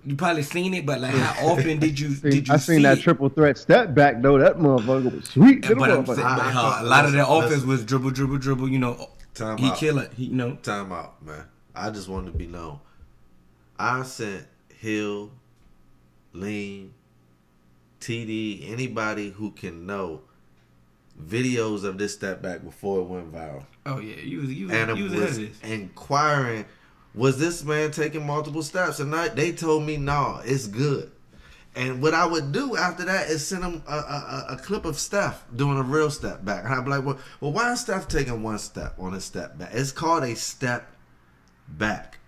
[0.05, 2.83] you probably seen it, but like how often did you did you I seen see
[2.83, 3.03] that it?
[3.03, 4.39] triple threat step back though.
[4.39, 5.65] That motherfucker was sweet.
[5.65, 8.11] Yeah, but I'm saying, but I- how I- a lot of their offense was dribble,
[8.11, 8.69] dribble, dribble.
[8.69, 9.77] You know, Time he out.
[9.77, 10.13] kill it.
[10.17, 10.57] He you know.
[10.57, 11.45] Time out, man.
[11.75, 12.81] I just wanted to be known.
[13.79, 14.45] I sent
[14.77, 15.31] Hill,
[16.33, 16.95] Lean,
[18.01, 20.23] TD, anybody who can know
[21.23, 23.65] videos of this step back before it went viral.
[23.87, 26.65] Oh yeah, you was you And you was was inquiring,
[27.15, 29.01] was this man taking multiple steps?
[29.01, 31.11] And I, they told me, no, it's good.
[31.77, 34.85] And what I would do after that is send him a, a, a- a clip
[34.85, 36.65] of Steph doing a real step back.
[36.65, 39.57] And I'd be like, well, well, why is Steph taking one step on a step
[39.59, 39.71] back?
[39.73, 40.91] It's called a step
[41.69, 42.19] back.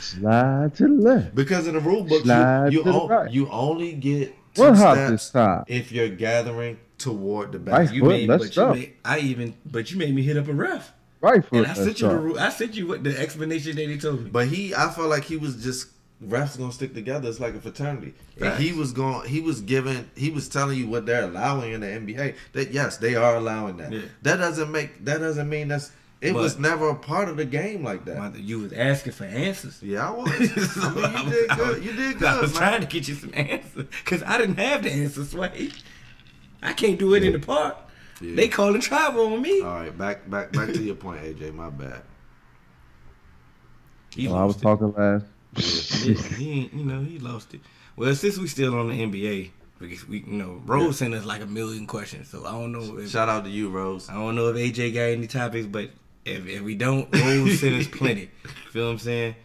[0.00, 1.34] Slide to the left.
[1.34, 3.30] because in the rule book, Slide you, you, to o- right.
[3.30, 5.64] you only get two One hop steps this time.
[5.68, 7.74] if you're gathering toward the back.
[7.78, 10.36] Right You foot, made, let's but you made, I even, but you made me hit
[10.36, 10.92] up a ref.
[11.20, 11.58] Right foot.
[11.58, 12.38] And I sent you the rule.
[12.38, 14.30] I sent you what the explanation that he told me.
[14.30, 15.88] But he, I felt like he was just
[16.24, 17.28] refs gonna stick together.
[17.28, 19.28] It's like a fraternity, and he was going.
[19.28, 20.08] He was giving.
[20.14, 22.34] He was telling you what they're allowing in the NBA.
[22.52, 23.92] That yes, they are allowing that.
[23.92, 24.02] Yeah.
[24.22, 25.04] That doesn't make.
[25.04, 25.90] That doesn't mean that's.
[26.20, 28.16] It But- was never a part of the game like that.
[28.16, 29.82] Mother, you was asking for answers.
[29.82, 30.28] Yeah, I was.
[30.30, 31.84] I mean, you did good.
[31.84, 32.28] You did good.
[32.28, 35.30] I was good, trying to get you some answers because I didn't have the answers,
[35.30, 35.70] Sway.
[36.62, 37.76] I can't do it in the park.
[38.20, 38.34] Yeah.
[38.34, 39.60] They calling travel on me.
[39.60, 41.52] All right, back, back, back to your point, AJ.
[41.54, 42.00] My bad.
[44.14, 44.62] He Oh, I was it.
[44.62, 45.26] talking last.
[46.06, 47.60] Yeah, he ain't, you know, he lost it.
[47.96, 51.42] Well, since we still on the NBA, because we, you know, Rose sent us like
[51.42, 54.08] a million questions, so I don't know if Shout out to you, Rose.
[54.08, 55.90] I don't know if AJ got any topics, but
[56.26, 58.30] if, if we don't, Rose sent us plenty.
[58.72, 59.36] Feel what I'm saying?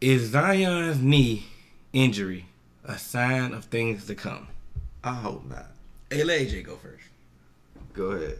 [0.00, 1.46] Is Zion's knee
[1.92, 2.46] injury
[2.84, 4.48] a sign of things to come?
[5.04, 5.66] I hope not.
[6.10, 7.04] Hey, let AJ go first.
[7.92, 8.38] Go ahead.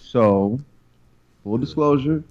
[0.00, 0.58] So,
[1.44, 2.24] full disclosure,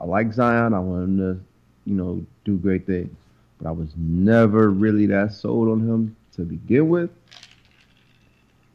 [0.00, 0.72] I like Zion.
[0.72, 1.40] I want him to,
[1.84, 3.14] you know, do great things.
[3.60, 7.10] But I was never really that sold on him to begin with.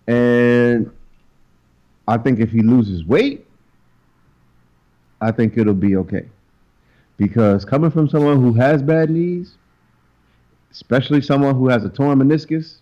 [0.07, 0.91] And
[2.05, 3.42] I think if he loses weight,
[5.23, 6.25] I think it'll be okay.
[7.17, 9.55] Because coming from someone who has bad knees,
[10.71, 12.77] especially someone who has a torn meniscus,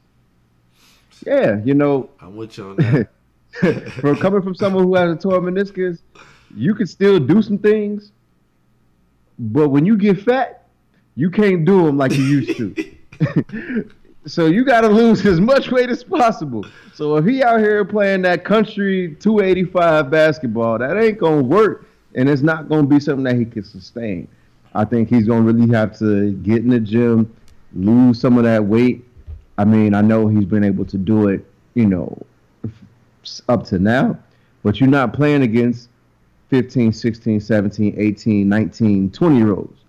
[1.26, 3.10] yeah, you know, I'm with you on that.
[4.00, 6.00] from coming from someone who has a torn meniscus,
[6.56, 8.12] you can still do some things,
[9.38, 10.68] but when you get fat,
[11.16, 13.86] you can't do them like you used to.
[14.28, 16.64] So you got to lose as much weight as possible.
[16.94, 22.30] So if he out here playing that country 285 basketball, that ain't gonna work, and
[22.30, 24.28] it's not gonna be something that he can sustain.
[24.74, 27.34] I think he's gonna really have to get in the gym,
[27.74, 29.06] lose some of that weight.
[29.58, 32.18] I mean, I know he's been able to do it, you know,
[33.48, 34.18] up to now,
[34.64, 35.90] but you're not playing against
[36.50, 39.80] 15, 16, 17, 18, 19, 20 year olds.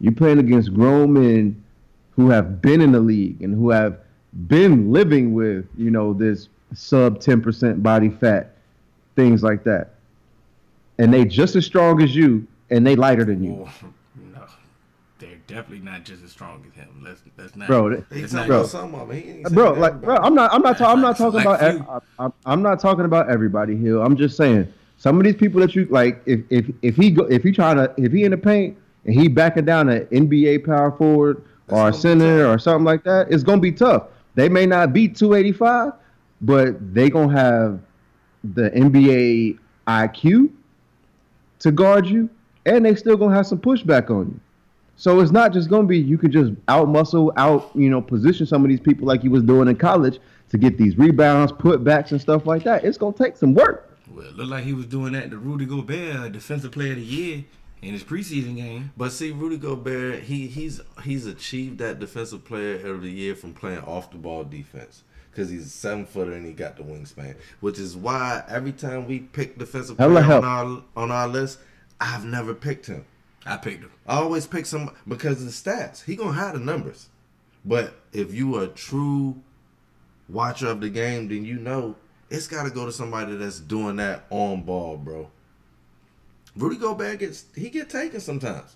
[0.00, 1.62] You're playing against grown men
[2.12, 3.98] who have been in the league and who have
[4.46, 8.56] been living with, you know, this sub 10% body fat,
[9.16, 9.94] things like that.
[10.98, 13.66] And they just as strong as you and they lighter than you.
[13.66, 13.88] Oh,
[14.34, 14.40] no,
[15.18, 16.88] they're definitely not just as strong as him.
[17.04, 17.68] Let's let's not.
[17.68, 19.16] Bro, that- He talking not- about some of them.
[19.16, 20.16] He ain't bro, saying like, bro.
[20.16, 22.02] I'm not, I'm not, ta- I'm not talking like about, few.
[22.18, 24.00] I'm, I'm not talking about everybody here.
[24.00, 27.24] I'm just saying some of these people that you like, if if if he go,
[27.26, 30.66] if he trying to, if he in the paint and he backing down an NBA
[30.66, 34.08] power forward or a center or something like that, it's gonna be tough.
[34.34, 35.92] They may not be 285,
[36.40, 37.80] but they gonna have
[38.42, 40.50] the NBA IQ
[41.60, 42.28] to guard you,
[42.66, 44.40] and they still gonna have some pushback on you.
[44.96, 48.46] So it's not just gonna be you can just out muscle, out you know position
[48.46, 50.18] some of these people like you was doing in college
[50.50, 52.84] to get these rebounds, putbacks, and stuff like that.
[52.84, 53.96] It's gonna take some work.
[54.10, 57.04] Well, it looked like he was doing that to Rudy Gobert, Defensive Player of the
[57.04, 57.44] Year,
[57.82, 58.92] in his preseason game.
[58.96, 63.54] But see, Rudy Gobert, he he's he's achieved that defensive player of the year from
[63.54, 65.04] playing off the ball defense.
[65.38, 69.06] Cause he's a seven footer and he got the wingspan, which is why every time
[69.06, 71.60] we pick defensive player on our on our list,
[72.00, 73.04] I've never picked him.
[73.46, 73.92] I picked him.
[74.04, 76.02] I always pick some because of the stats.
[76.02, 77.06] He gonna have the numbers,
[77.64, 79.40] but if you are a true
[80.28, 81.94] watcher of the game, then you know
[82.30, 85.30] it's got to go to somebody that's doing that on ball, bro.
[86.56, 88.74] Rudy Gobert gets he get taken sometimes.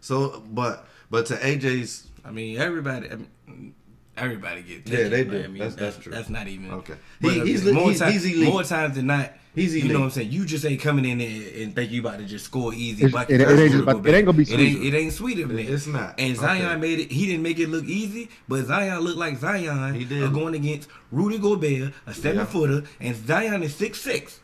[0.00, 3.10] So, but but to AJ's I mean, everybody.
[3.10, 3.74] I mean,
[4.16, 5.38] everybody get Yeah, they but do.
[5.38, 6.12] I mean, That's- that's that's true.
[6.12, 6.94] That's not even Okay.
[7.20, 9.32] He- uh, he's mean, more, he's- times, he's more times than not.
[9.52, 10.30] He's You know what I'm saying?
[10.30, 13.04] You just ain't coming in there and think you about to just score easy.
[13.06, 13.32] It's- buckets.
[13.32, 14.94] it- it ain't just it ain't gonna be It ain't, sweet.
[14.94, 16.14] it ain't sweet of It's not.
[16.18, 16.76] And Zion Okay.
[16.80, 17.10] made it.
[17.10, 19.94] He didn't make it look easy, but Zion looked like Zion.
[19.94, 20.32] He did.
[20.32, 22.44] going against Rudy Gobert, a seven Yeah.
[22.44, 24.38] footer, and Zion is six six.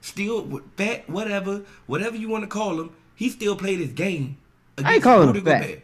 [0.00, 4.36] Still with fat, whatever, whatever you want to call him, he still played his game.
[4.78, 5.60] I ain't against calling him Rudy fat.
[5.60, 5.82] Gobert.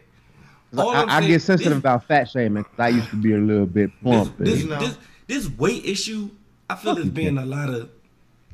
[0.75, 3.15] All I, I'm I saying- get sensitive this- about fat shaming 'cause I used to
[3.15, 4.37] be a little bit plump.
[4.37, 6.29] this, this, this, this weight issue,
[6.69, 7.89] I feel Fuck it's been a lot of.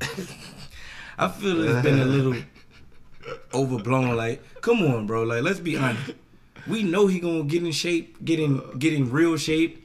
[1.18, 2.34] I feel it's been a little
[3.54, 4.16] overblown.
[4.16, 5.22] Like, come on, bro.
[5.22, 6.12] Like, let's be honest.
[6.66, 9.80] We know he gonna get in shape, get in, get in real shape.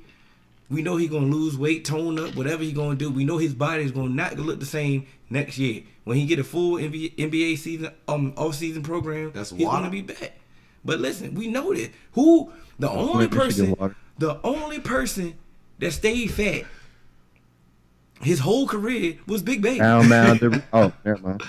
[0.70, 3.10] We know he gonna lose weight, tone up, whatever he gonna do.
[3.10, 6.40] We know his body is gonna not look the same next year when he get
[6.40, 9.32] a full NBA, NBA season, um, off season program.
[9.34, 9.80] That's he's water.
[9.80, 10.39] gonna be back.
[10.90, 13.76] But listen, we know that who the only person,
[14.18, 15.36] the only person
[15.78, 16.64] that stayed fat
[18.22, 19.78] his whole career was Big Baby.
[19.80, 21.44] Down, mound, the- oh, never mind.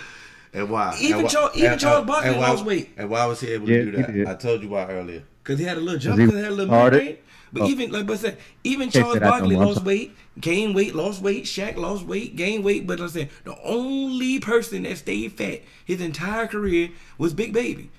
[0.53, 0.96] And why?
[1.00, 2.90] Even and Charles- even Charles Barkley lost weight.
[2.98, 4.29] And why was he able Yeah, to do that?
[4.29, 5.22] I told you why earlier.
[5.42, 6.92] Cause he had a little jump, he cause he had a little retarded?
[6.92, 7.18] mid-range.
[7.53, 7.66] But Oh.
[7.66, 9.87] even like I said, even Charles say that no Barkley lost sorry.
[9.87, 11.44] weight, gained weight, lost weight.
[11.44, 12.87] Shaq lost weight, gained weight.
[12.87, 17.90] But I'm saying the only person that stayed fat his entire career was Big Baby.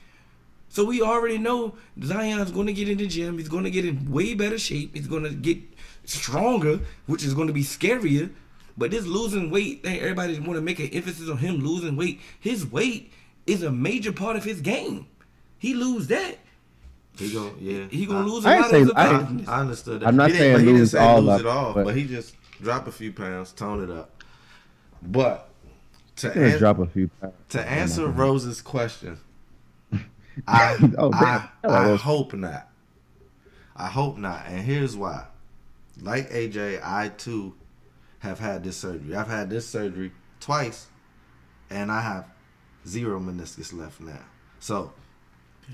[0.72, 3.38] So we already know Zion's going to get in the gym.
[3.38, 4.96] He's going to get in way better shape.
[4.96, 5.58] He's going to get
[6.06, 8.30] stronger, which is going to be scarier.
[8.78, 12.22] But this losing weight, thing, everybody want to make an emphasis on him losing weight.
[12.40, 13.12] His weight
[13.46, 15.08] is a major part of his game.
[15.60, 16.38] He lose that,
[17.18, 17.88] He go, yeah.
[17.92, 19.48] he gonna I- lose a I ain't lot of say- his I ain't- effectiveness.
[19.50, 20.08] I understood that.
[20.08, 21.74] I'm not he didn't- saying he didn't lose say all lose of it it, all,
[21.74, 24.24] but- but he just drop a few pounds, tone it up.
[25.04, 25.50] But
[26.22, 27.34] Gonna an- drop a few pounds.
[27.50, 29.18] to answer Rose's question,
[30.48, 31.20] I Oh, I,
[31.64, 31.72] damn.
[31.72, 32.68] I oh, hope not.
[33.76, 35.26] I hope not, and here's why.
[36.02, 37.56] Like AJ, I too
[38.20, 39.16] have had this surgery.
[39.16, 40.88] I've had this surgery twice,
[41.70, 42.26] and I have
[42.88, 44.20] zero meniscus left now.
[44.60, 44.94] So,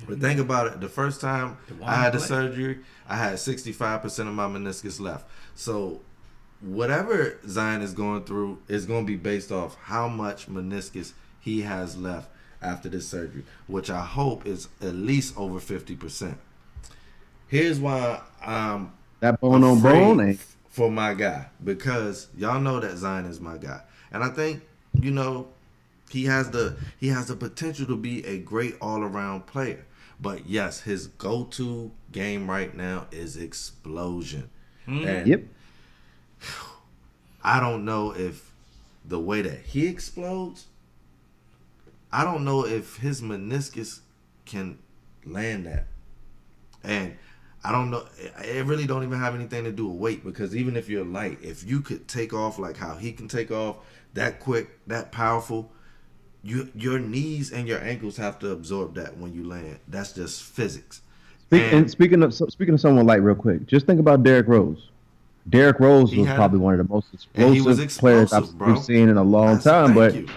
[0.07, 0.79] but think about it.
[0.79, 2.27] The first time I had the play.
[2.27, 5.27] surgery, I had 65% of my meniscus left.
[5.55, 6.01] So,
[6.61, 11.61] whatever Zion is going through is going to be based off how much meniscus he
[11.61, 12.29] has left
[12.61, 16.35] after this surgery, which I hope is at least over 50%.
[17.47, 20.39] Here's why I'm That bone on bone ain't.
[20.69, 25.11] for my guy because y'all know that Zion is my guy, and I think you
[25.11, 25.47] know
[26.09, 29.85] he has the he has the potential to be a great all around player.
[30.19, 34.49] But yes, his go to game right now is explosion,
[34.85, 35.05] hmm.
[35.05, 35.43] and Yep.
[37.43, 38.51] I don't know if
[39.05, 40.65] the way that he explodes,
[42.11, 43.99] I don't know if his meniscus
[44.45, 44.77] can
[45.25, 45.87] land that.
[46.83, 47.15] And
[47.63, 48.05] I don't know.
[48.43, 51.39] It really don't even have anything to do with weight because even if you're light,
[51.41, 53.77] if you could take off like how he can take off
[54.13, 55.69] that quick, that powerful,
[56.43, 59.79] you your knees and your ankles have to absorb that when you land.
[59.87, 61.01] That's just physics.
[61.47, 64.47] Speak, And- and speaking of speaking of someone light, real quick, just think about Derrick
[64.47, 64.89] Rose.
[65.49, 68.73] Derrick Rose was had- probably one of the most he explosive, players I've, bro.
[68.73, 70.27] we've seen in a long That's- time, but you.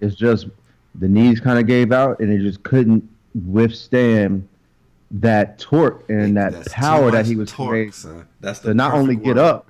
[0.00, 0.46] it's just
[0.94, 3.08] the knees kind of gave out, and it just couldn't
[3.46, 4.46] withstand
[5.12, 8.26] that torque and that That's power that he was torque, creating son.
[8.40, 9.42] That's the to not only perfect get word.
[9.44, 9.68] up,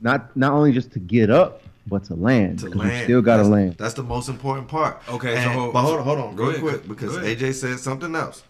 [0.00, 2.58] not not only just to get up, but to land.
[2.60, 3.04] To land.
[3.04, 3.76] Still got to land.
[3.78, 5.00] That's the most important part.
[5.08, 7.16] Okay, so And- hold- but hold on, hold on, real ahead, quick, because.
[7.16, 8.42] AJ said something else.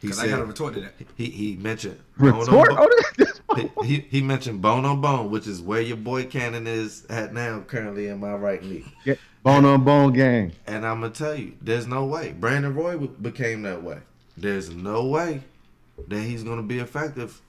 [0.00, 0.94] He Because I said got to retort to that.
[1.16, 2.78] he he mentioned bone on Retort bone.
[2.78, 3.40] Oh, on this.
[3.82, 7.34] he, he he mentioned bone on bone, which is where your boy Cannon is at
[7.34, 8.84] now, currently in my right knee.
[9.04, 10.52] Get bone on bone gang.
[10.66, 13.98] And I'm gonna tell you, there's no way Brandon Roy w- became that way.
[14.36, 15.42] There's no way
[16.06, 17.40] that he's gonna be effective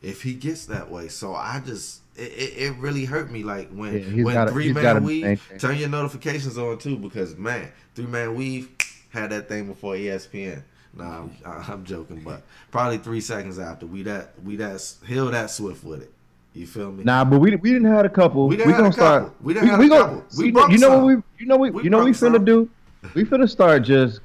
[0.00, 1.08] if he gets that way.
[1.08, 4.52] So I just it, it, it really hurt me like when Yeah, he's when gotta-
[4.52, 5.58] three he's man gotta weave maintain.
[5.58, 8.70] turn your notifications on too because man three man weave
[9.10, 10.62] had that thing before ESPN.
[10.94, 15.50] Nah, I'm, I'm joking, but probably three seconds after we that we that he'll that
[15.50, 16.12] swift with it.
[16.52, 17.04] You feel me?
[17.04, 18.48] Nah, but we we didn't have a couple.
[18.48, 19.22] We We, didn't have gonna start.
[19.24, 19.36] couple.
[19.42, 20.24] We didn't have a gonna- couple.
[20.36, 21.02] We you know some.
[21.04, 22.44] what we you know we, We you know what we finna some.
[22.44, 22.68] do.
[23.14, 24.20] We finna start just.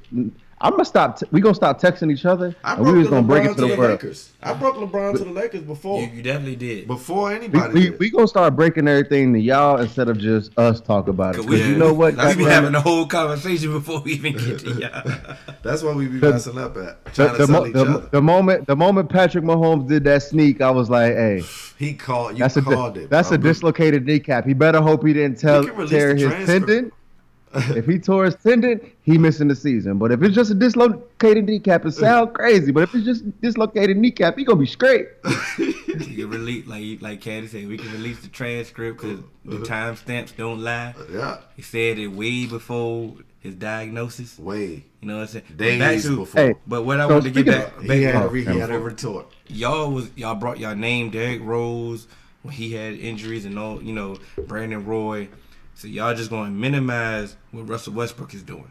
[0.58, 1.18] I'm gonna stop.
[1.18, 3.50] T- we gonna stop texting each other, I and we was the gonna break LeBron
[3.52, 3.90] it to the the world.
[3.90, 4.32] Lakers.
[4.42, 6.00] I broke LeBron to the Lakers before.
[6.00, 6.86] You, you definitely did.
[6.86, 7.98] before anybody we, did.
[7.98, 11.38] we gonna start breaking everything to y'all instead of just us talk about it.
[11.38, 12.16] 'Cause 'Cause you know what?
[12.16, 15.36] That's we goddamn having a whole conversation before we even get to y'all.
[15.62, 17.80] That's why we be The- messing up at the, to the, sell mo- each the,
[17.82, 18.08] other.
[18.12, 21.42] the moment the moment Patrick Mahomes did that sneak, I was like, "Hey,
[21.78, 23.10] he called you that's a called di- it.
[23.10, 24.46] that's a dislocated kneecap.
[24.46, 26.92] He better hope he didn't tell tear his tendon.
[27.76, 29.98] If he tore his tendon, he missing the season.
[29.98, 32.72] But if it's just a dislocated kneecap, it sound crazy.
[32.72, 35.08] But if it's just dislocated kneecap, he gonna be straight.
[35.96, 39.64] You can release, like like Candy said, we can release the transcript because the uh-huh.
[39.94, 40.94] timestamps don't lie.
[40.98, 44.38] Uh, yeah, He said it way before his diagnosis.
[44.38, 45.44] way You know what I'm saying?
[45.48, 46.42] But days back to- before.
[46.42, 48.28] Hey, But what I So wanted to get speaking back, of- he back had, a
[48.36, 49.32] he never had a retort.
[49.48, 52.08] y'all was y'all brought y'all name Derrick Rose
[52.42, 55.28] when he had injuries and all you know Brandon Roy.
[55.76, 58.70] So y'all just going to minimize what Russell Westbrook is doing.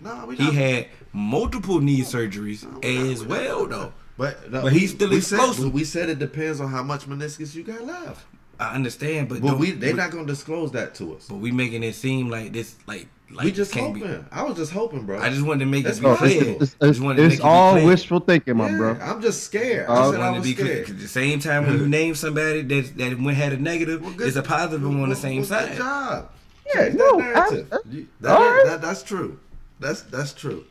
[0.00, 3.92] No, we He had multiple knee surgeries not- as not well though.
[4.16, 5.64] But, no, But he's still we explosive.
[5.64, 8.26] Said, we said it depends on how much meniscus you got left.
[8.58, 11.26] I understand, but But we they're not gonna disclose that to us.
[11.28, 14.02] But we making it seem like this, like, like we just hoping.
[14.02, 14.18] be.
[14.32, 15.20] I was just hoping, bro.
[15.20, 16.12] I just wanted to make That's it be all.
[16.14, 16.40] It's, clear.
[16.42, 17.86] It's- it's, I it's, just wanted to it's make it be all clear.
[17.86, 18.98] wishful thinking, my Yeah, bro.
[19.00, 19.88] I'm just scared.
[19.88, 20.66] I I I said just I to was be clear.
[20.66, 20.86] scared.
[20.86, 24.12] 'cause the same time when you name somebody that that went had a negative, Well,
[24.12, 25.68] good- it's a positive one on the same well, side.
[25.70, 26.30] Good job.
[26.74, 27.68] Yeah, Change no, that narrative.
[27.72, 28.62] I- You- that- right.
[28.66, 29.38] that- that's true.
[29.80, 30.64] That's that's true.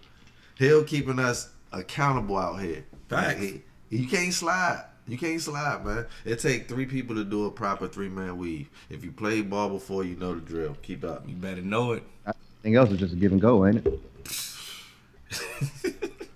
[0.55, 2.83] Hill keeping us accountable out here.
[3.09, 3.39] Facts.
[3.41, 4.83] He- you can't slide.
[5.07, 6.05] You can't slide, man.
[6.25, 8.69] It take three people to do a proper three man weave.
[8.91, 10.77] If you played ball before, you know the drill.
[10.83, 11.23] Keep up.
[11.27, 12.03] You better know it.
[12.63, 13.99] Anything else is just a give and go, ain't it?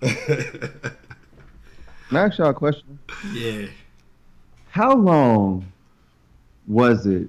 [2.08, 2.98] Can I ask y'all a question?
[3.32, 3.66] Yeah.
[4.70, 5.66] How long
[6.66, 7.28] was it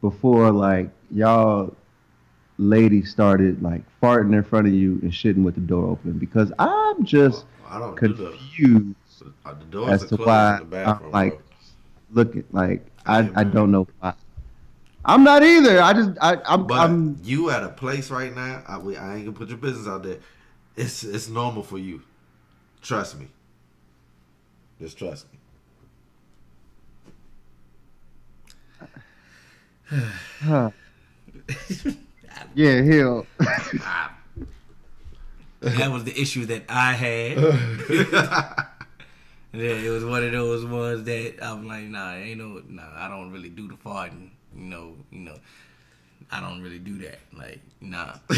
[0.00, 1.74] before like y'all
[2.58, 6.12] ladies started like farting in front of you and shitting with the door open?
[6.18, 8.96] Because I'm just I don't do the, confused
[9.44, 10.60] uh, as to why.
[10.72, 11.40] I'm like bro.
[12.12, 13.54] looking like I, Yeah, I man.
[13.54, 14.14] don't know why.
[15.06, 15.80] I'm not either.
[15.80, 18.62] I just I I'm, But I'm you at a place right now.
[18.66, 20.18] I, we, I ain't gonna put your business out there.
[20.74, 22.02] It's it's normal for you.
[22.82, 23.28] Trust me.
[24.80, 25.38] Just trust me.
[30.42, 30.70] huh.
[32.54, 33.26] yeah, hell.
[35.60, 37.38] That was the issue that I had.
[39.52, 43.08] yeah, it was one of those ones that I'm like, nah, ain't no, nah, I
[43.08, 44.30] don't really do the farting.
[44.56, 45.36] You know, you know,
[46.30, 47.18] I don't really do that.
[47.36, 48.14] Like, nah.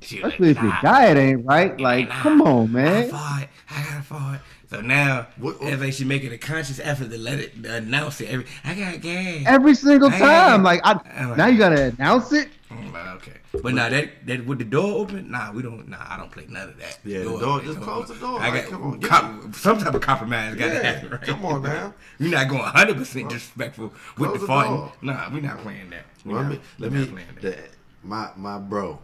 [0.00, 1.80] She was Especially if your diet ain't right.
[1.80, 2.86] Like, Nah, come on, man.
[2.86, 3.08] I man.
[3.10, 3.48] fought.
[3.70, 4.40] I gotta fight.
[4.68, 7.76] So now, What- what- it's like she making a conscious effort to let it to
[7.76, 8.28] announce it.
[8.28, 9.44] Every I got gas.
[9.46, 10.18] Every single Hey.
[10.18, 10.62] time.
[10.62, 10.92] Like I
[11.24, 12.50] like- now you gotta announce it.
[12.78, 15.88] I'm like, okay, but now that that with the door open, nah, we don't.
[15.88, 16.98] Nah, I don't play none of that.
[17.04, 19.78] Yeah, the door- open, just close the door, I like, got come on, com- some
[19.78, 21.10] type of compromise got to happen.
[21.10, 21.22] Right?
[21.22, 21.94] come on now.
[22.18, 24.68] You're not going 100 percent disrespectful with the the farting.
[24.76, 24.92] door.
[25.02, 26.04] Nah, we not playing that.
[26.24, 27.06] We Let not, me let me.
[27.06, 27.70] not that.
[28.02, 28.98] My my bro,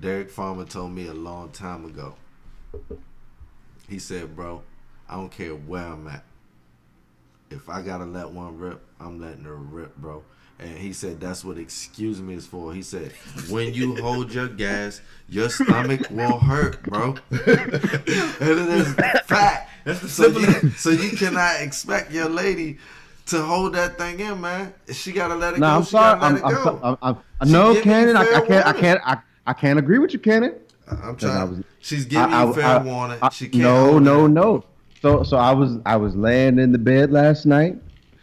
[0.00, 2.14] Derek Farmer told me a long time ago.
[3.88, 4.62] He said, "Bro,
[5.08, 6.24] I don't care where I'm at.
[7.58, 10.22] If I gotta let one rip, I'm letting her rip, bro.
[10.60, 12.72] And he said that's what excuse me is for.
[12.72, 13.12] He said
[13.50, 17.16] when you hold your gas, your stomach will hurt, bro.
[17.30, 19.70] and it is fact.
[19.84, 22.78] That's the so you, so you cannot expect your lady
[23.26, 24.72] to hold that thing in, man.
[24.92, 25.72] She gotta let it No, go.
[25.76, 26.20] I'm she sorry.
[26.20, 28.16] gotta let I'm, it I'm, I'm, I'm, no, giving Cannon.
[28.16, 28.66] I, I can't.
[28.66, 29.00] I can't.
[29.04, 30.54] I, I can't agree with you, Cannon.
[30.90, 31.36] I'm Cannon.
[31.36, 31.50] I trying.
[31.58, 33.18] was- she's giving I- you I- fair I- warning.
[33.22, 33.62] I- she can't.
[33.62, 34.30] no, no, it.
[34.30, 34.64] no.
[35.00, 37.76] So, so I was, I was laying in the bed last night,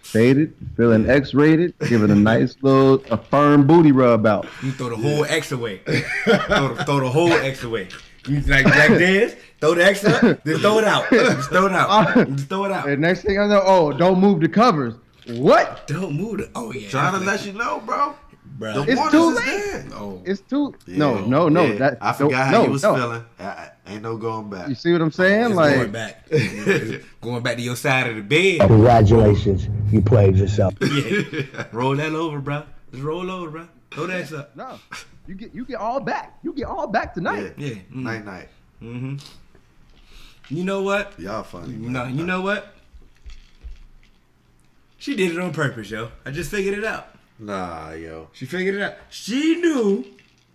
[0.04, 4.46] faded, feeling X-rated, giving a nice little, a firm booty rub out.
[4.62, 5.78] You throw the whole X away.
[5.86, 7.88] throw, the, throw the whole X away.
[8.28, 9.36] You like Jack Dance?
[9.62, 11.10] Throw the X up, then throw it out.
[11.10, 12.28] Just throw it out.
[12.28, 12.90] Just throw it out.
[12.90, 14.96] And next thing I know, oh, don't move the covers.
[15.28, 15.88] What?
[15.88, 16.52] Don't move the.
[16.56, 16.90] Oh yeah.
[16.90, 18.14] Trying to let you know, bro.
[18.58, 18.84] Bro.
[18.84, 19.46] The It's too is late.
[19.46, 19.86] there.
[19.94, 20.22] Oh.
[20.26, 20.74] It's too.
[20.88, 21.66] Yeah, no, no, no.
[21.66, 21.76] yeah.
[21.76, 22.96] That I forgot no, how no, you was no.
[22.96, 23.24] feeling.
[23.40, 24.68] I, I- ain't no going back.
[24.68, 25.46] You see what I'm saying?
[25.48, 26.28] It's like, going back.
[27.22, 28.68] Going back to your side of the bed.
[28.68, 30.74] Congratulations, you played yourself.
[30.82, 31.66] Yeah.
[31.72, 32.64] roll that over, bro.
[32.92, 33.68] Just roll over, bro.
[33.92, 34.56] Throw that up.
[34.56, 34.80] no,
[35.28, 36.38] you get, you get all back.
[36.44, 37.54] You get all back tonight.
[37.58, 37.70] Yeah.
[37.70, 37.96] Mm.
[37.96, 38.50] Night night.
[38.82, 39.18] Mm-hmm.
[40.56, 41.14] You know what?
[41.20, 41.74] Y'all funny.
[41.76, 41.94] man.
[41.94, 42.74] No, you know what?
[44.98, 46.10] She did it on purpose, yo.
[46.26, 47.08] I just figured it out.
[47.40, 48.30] Nah, yo.
[48.34, 48.94] She figured it out.
[49.10, 50.06] She knew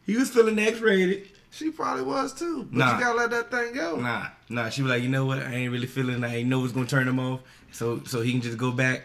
[0.07, 1.29] he was feeling X-rated.
[1.51, 2.65] She probably was too.
[2.71, 2.95] But Nah.
[2.95, 3.97] you gotta let that thing go.
[3.97, 4.69] Nah, nah.
[4.71, 5.39] She was like, you know what?
[5.41, 6.23] I ain't really feeling.
[6.25, 7.41] I ain't know what's gonna turn him off.
[7.73, 9.03] So, so he can just go back.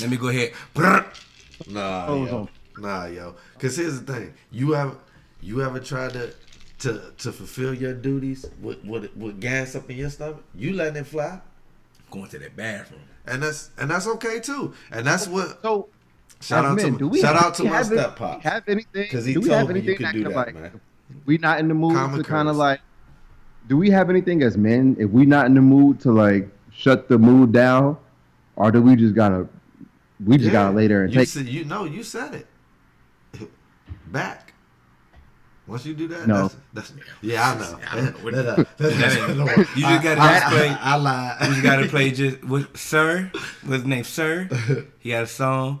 [0.00, 0.52] Let me go ahead.
[1.68, 2.48] Nah, Clothes yo.
[2.78, 3.34] Nah, yo.
[3.58, 4.34] Cause here's the thing.
[4.50, 4.96] You ever
[5.40, 6.32] you ever tried to
[6.80, 10.42] to to fulfill your duties with with, with gas up in your stomach?
[10.54, 11.40] You letting it fly.
[12.10, 13.02] Going to that bathroom.
[13.26, 14.74] And that's and that's okay too.
[14.90, 15.88] And that's what So,
[16.46, 18.42] shout out men, to do we shout have, out to my step pop.
[18.42, 19.08] Have anything?
[19.10, 20.80] 'Cause he do we told have me you anything could do can, that, like, man.
[21.26, 22.80] we not in the mood Common to kind of like.
[23.68, 27.08] Do we have anything as men if we not in the mood to like shut
[27.08, 27.96] the mood down,
[28.56, 29.48] or do we just gotta
[30.24, 31.28] we just gotta lay there and you take?
[31.28, 32.46] Said, you know, you said it.
[34.12, 34.52] Back.
[35.66, 36.42] Once you do that, No.
[36.42, 36.92] that's, that's
[37.22, 37.78] yeah, I know.
[37.90, 41.36] I don't know That- that- that you just gotta I- play- I, I, lied.
[41.40, 43.30] You just gotta play just with Sir.
[43.62, 44.04] What's his name?
[44.04, 44.48] Sir.
[44.98, 45.80] He had a song.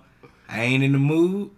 [0.54, 1.50] I ain't in the mood.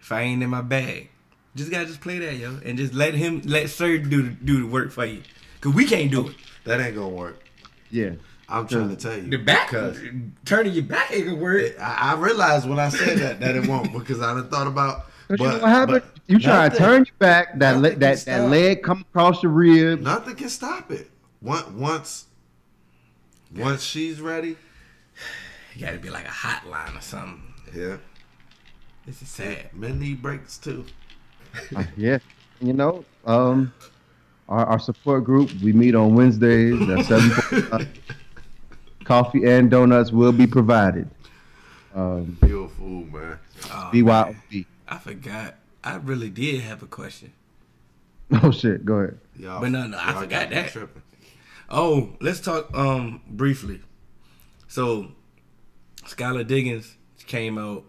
[0.00, 1.08] If I ain't in my bag,
[1.56, 4.60] just gotta just play that, yo, and just let him let Sir do the, do
[4.60, 5.22] the work for you,
[5.60, 6.36] cause we can't do it.
[6.64, 7.42] That ain't gonna work.
[7.90, 8.12] Yeah,
[8.48, 9.30] I'm trying to tell you.
[9.30, 9.98] The back, Because
[10.44, 11.74] turning your back ain't gonna work.
[11.80, 15.06] I, I realized when I said that that it won't because I done thought about.
[15.26, 16.02] But, you know what happened?
[16.26, 19.52] You try to turn your back, that le- that can that leg come across your
[19.52, 20.00] rib.
[20.00, 21.10] Nothing can stop it.
[21.40, 22.26] Once once
[23.56, 24.56] once she's ready,
[25.74, 27.42] You gotta be like a hotline or something.
[27.74, 27.96] yeah.
[29.06, 29.74] This is sad.
[29.74, 30.84] Men need breaks too.
[31.96, 32.18] Yeah,
[32.60, 33.72] you know, um,
[34.48, 37.88] our, our support group we meet on Wednesdays at seven.
[39.04, 41.08] Coffee and donuts will be provided.
[41.94, 43.38] Um, You're a fool, man.
[43.66, 44.66] Oh, BYOB.
[44.88, 45.56] I forgot.
[45.84, 47.32] I really did have a question.
[48.42, 49.18] Oh shit, go ahead.
[49.36, 50.70] Y'all, But no, no, I forgot that.
[50.70, 51.02] Tripping.
[51.68, 53.80] Oh, let's talk um briefly.
[54.66, 55.12] So
[56.04, 56.96] Skylar Diggins
[57.26, 57.84] came out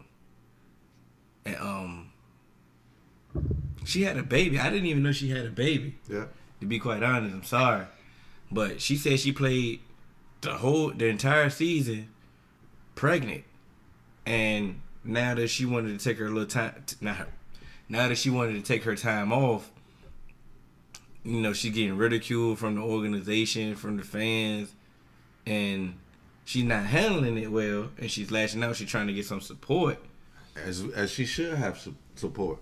[1.45, 2.11] and um
[3.85, 4.59] she had a baby.
[4.59, 5.95] I didn't even know she had a baby.
[6.09, 6.25] Yeah.
[6.59, 7.85] To be quite honest, I'm sorry.
[8.51, 9.79] But she said she played
[10.41, 12.09] the whole the entire season
[12.95, 13.43] pregnant.
[14.25, 17.25] And now that she wanted to take her little time now
[17.87, 19.69] now that she wanted to take her time off,
[21.23, 24.73] you know, she's getting ridiculed from the organization, from the fans,
[25.45, 25.95] and
[26.45, 29.99] she's not handling it well and she's lashing out, she's trying to get some support.
[30.55, 32.59] As as she should have su- support.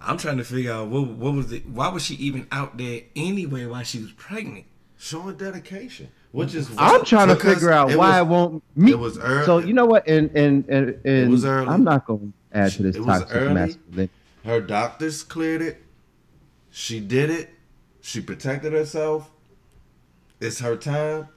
[0.00, 3.02] I'm trying to figure out what what was it why was she even out there
[3.16, 4.66] anyway while she was pregnant?
[4.98, 8.92] Showing dedication, which is I'm trying to figure out it why was- it won't meet.
[8.92, 9.44] it was early.
[9.46, 10.06] So you know what?
[10.08, 11.66] And and and, and was early.
[11.68, 13.54] I'm not going to add to this It was toxic early.
[13.54, 14.12] masculinity.
[14.44, 15.82] Her doctors cleared it.
[16.70, 17.50] She did it.
[18.00, 19.30] She protected herself.
[20.40, 21.28] It's her time.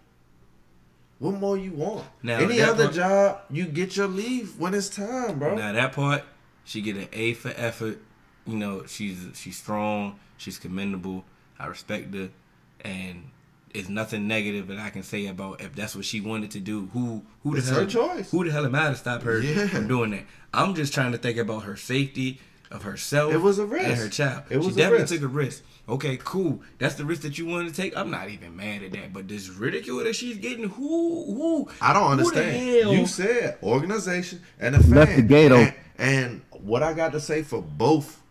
[1.20, 2.06] What more you want?
[2.24, 5.56] Now, Any other part- job, you get your leave when it's time, bro.
[5.56, 6.24] Now that part,
[6.66, 8.00] she get an A for effort.
[8.46, 11.24] You know, she's she's strong, she's commendable.
[11.58, 12.30] I respect her,
[12.82, 13.30] and
[13.74, 16.90] it's nothing negative that I can say about if that's what she wanted to do.
[16.94, 18.30] Who who the hell her choice.
[18.32, 19.68] Who the hell am I to stop her Yeah.
[19.68, 20.26] from doing that?
[20.54, 22.40] I'm just trying to think about her safety
[22.76, 23.34] of herself.
[23.34, 23.86] It was a risk.
[23.88, 24.44] and her child.
[24.50, 25.14] It was she a definitely risk.
[25.14, 25.64] took a risk.
[25.88, 26.62] Okay, cool.
[26.80, 27.96] That's the risk that you wanted to take.
[27.98, 29.14] I'm not even mad at that.
[29.14, 32.82] But this ridicule that she's getting, who who I don't who the understand.
[32.84, 34.92] hell- You said organization and the fan.
[34.92, 38.22] Left the gate and, and what I got to say for both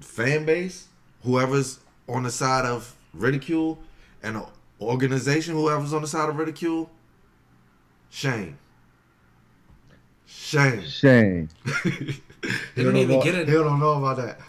[0.00, 0.86] fan base,
[1.24, 3.78] whoever's on the side of ridicule,
[4.22, 4.46] and the
[4.80, 6.90] organization, whoever's on the side of ridicule,
[8.08, 8.56] shame.
[10.26, 10.82] Shame.
[10.86, 11.48] Shame.
[12.74, 13.46] They don't even get it.
[13.46, 14.40] They don't know about that.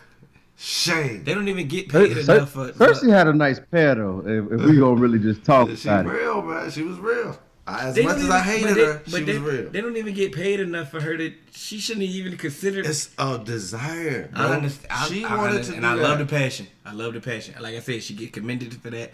[0.57, 1.23] Shame.
[1.23, 2.71] They don't even get paid Cer- enough for.
[2.73, 4.19] Cersei had a nice pair though.
[4.25, 6.09] If, if we gonna really just talk She about it.
[6.09, 6.69] real, man.
[6.69, 7.39] She was real.
[7.67, 9.69] As They much as even- I hated but they- her, she but was real.
[9.71, 11.33] They don't even get paid enough for her to.
[11.51, 12.81] She shouldn't even consider.
[12.81, 14.29] It's a desire.
[14.33, 14.41] Bro.
[14.45, 15.11] I understand.
[15.11, 16.01] She I, wanted I, to and do I that.
[16.03, 16.67] love the passion.
[16.85, 17.55] I love the passion.
[17.59, 19.11] Like I said, she get commended for that.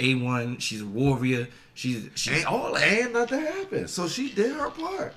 [0.00, 1.48] A one, she's a warrior.
[1.74, 2.82] She's she's and, all that.
[2.82, 3.90] and nothing happened.
[3.90, 5.14] So she did her part.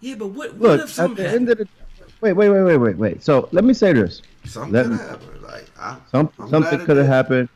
[0.00, 0.54] Yeah, but what?
[0.54, 1.48] What Look, if at something the happened?
[1.50, 1.68] end of the
[2.20, 3.22] wait, wait, wait, wait, wait, wait.
[3.22, 4.22] So let me say this.
[4.44, 5.42] Something Let could me- have happened.
[5.42, 7.48] Like I, Some something could have happened,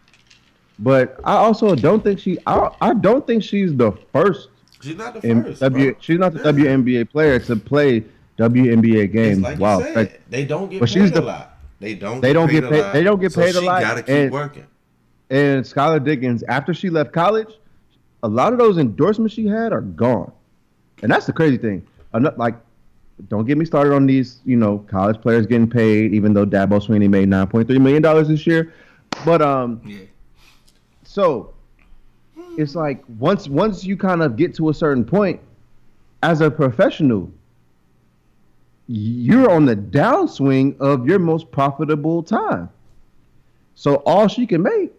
[0.79, 2.39] but I also don't think she.
[2.47, 4.49] I, I don't think she's the first.
[4.81, 5.61] She's not the first.
[5.61, 6.01] W, bro.
[6.01, 6.41] she's not the.
[6.41, 8.05] WNBA player to play
[8.39, 9.41] WNBA games.
[9.41, 11.59] like wow, said, they don't get But paid she's a the- lot.
[11.81, 12.21] They don't.
[12.21, 12.93] they don't get paid- lot.
[12.93, 14.67] they don't get paid a so lot, She gotta keep and- working.
[15.31, 17.49] and Skylar Diggins, after she left college,
[18.23, 20.33] a lot of those endorsements she had are gone,
[21.03, 21.85] and that's the crazy thing.
[22.37, 22.55] Like,
[23.29, 26.81] don't get me started on these, you know, college players getting paid, even though Dabo
[26.85, 28.73] Swinney made 9.3 million dollars this year.
[29.25, 29.99] But um, Yeah,
[31.05, 31.53] so
[32.59, 35.41] it's like once once you kind of get to a certain point
[36.23, 37.31] as a professional
[38.89, 42.69] you're on the downswing of your most profitable time
[43.75, 44.93] so all she can make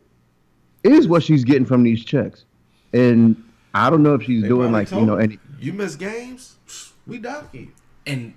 [0.84, 2.45] is what she's getting from these checks
[2.93, 3.36] and
[3.74, 6.57] i don't know if she's They doing like you know any You miss games,
[7.05, 7.70] we dock you.
[8.06, 8.34] And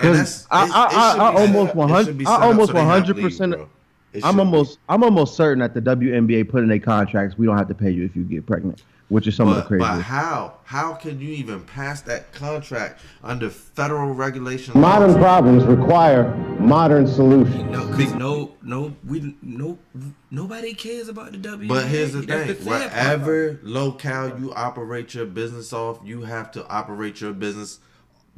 [0.00, 2.36] And 'Cause that's- I- it- it I- I- I almost 100 should be I set
[2.40, 3.68] up almost so they have 100% league, bro.
[4.12, 7.46] It i'm should almost i'm almost certain that the WNBA put in their contracts we
[7.46, 9.68] don't have to pay you if you get pregnant which is some of the But,
[9.68, 10.54] crazy but how?
[10.64, 14.80] How can you even pass that contract under federal regulation?
[14.80, 15.18] Modern laws?
[15.20, 17.70] problems require modern solutions.
[17.70, 19.78] no, because no, no, we no,
[20.30, 21.68] nobody cares about the WNBA.
[21.68, 22.92] But here's the That's thing: sad part.
[22.92, 27.80] wherever locale you operate your business off, you have to operate your business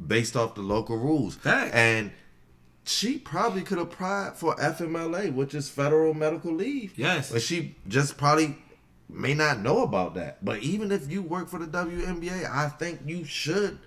[0.05, 1.37] based off the local rules.
[1.45, 2.11] And
[2.83, 6.97] she probably could apply for FMLA, which is federal medical leave.
[6.97, 7.31] Yes.
[7.31, 8.57] but she just probably
[9.09, 10.43] may not know about that.
[10.43, 13.79] But even if you work for the WNBA, I think you should,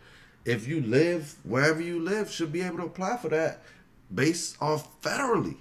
[0.45, 3.63] if you live wherever you live, should be able to apply for that
[4.13, 5.57] based off federally.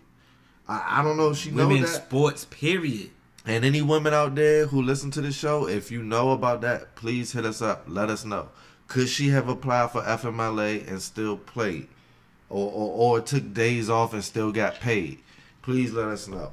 [0.68, 2.06] I, I don't know if she knows women's that.
[2.08, 3.12] sports, period.
[3.45, 6.95] And any women out there who listen to the show, if you know about that,
[6.95, 7.86] please hit us up.
[7.88, 8.50] Let us know.
[8.89, 11.87] Could she have applied for FMLA and still played?
[12.49, 15.19] Or, or, or took days off and still got paid?
[15.61, 16.51] Please let us know.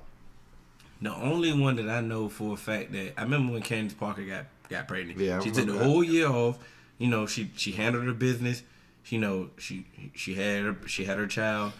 [1.01, 4.25] The only one that I know for a fact that I remember when Candace Parker
[4.25, 5.19] got got pregnant.
[5.19, 5.83] Yeah, I she took the that.
[5.85, 6.59] whole year off.
[6.99, 8.63] You know, she she handled her business.
[9.07, 11.73] You know, she she had her she had her child.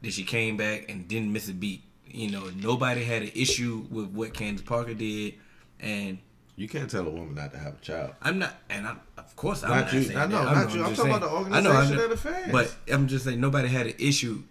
[0.00, 1.82] Then she came back and didn't miss a beat.
[2.06, 5.34] You know, nobody had an issue with what Candace Parker did,
[5.80, 6.18] and
[6.56, 8.12] You can't tell a woman not to have a child.
[8.22, 10.02] I'm not, and I'm of course I'm Not not, you.
[10.04, 10.54] saying I know, that.
[10.54, 10.82] not you.
[10.84, 12.52] I'm just talking about the I know, I'm organization and the fans.
[12.52, 14.42] But I'm just saying nobody had an issue,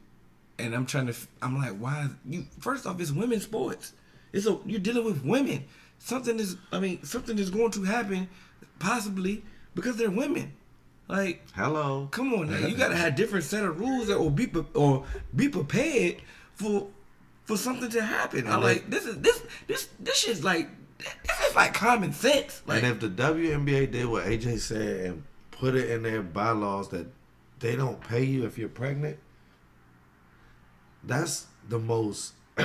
[0.60, 1.16] and I'm trying to.
[1.42, 2.10] I'm like, why?
[2.30, 3.94] You first off, it's women's sports.
[4.34, 5.64] It's a you're dealing with women.
[6.00, 8.28] Something is, I mean, something is going to happen,
[8.80, 9.44] possibly
[9.74, 10.52] because they're women.
[11.08, 12.08] Like, Hello.
[12.12, 12.68] come on, now.
[12.68, 16.18] you gotta have different set of rules or be or be prepared
[16.56, 16.88] for
[17.46, 18.48] for something to happen.
[18.48, 20.68] I'm like, this is this this this shit's like
[21.26, 22.62] this is like common sense.
[22.66, 26.90] Like, and if the WNBA did what AJ said and put it in their bylaws
[26.90, 27.08] that
[27.60, 29.18] they don't pay you if you're pregnant,
[31.04, 32.34] that's the most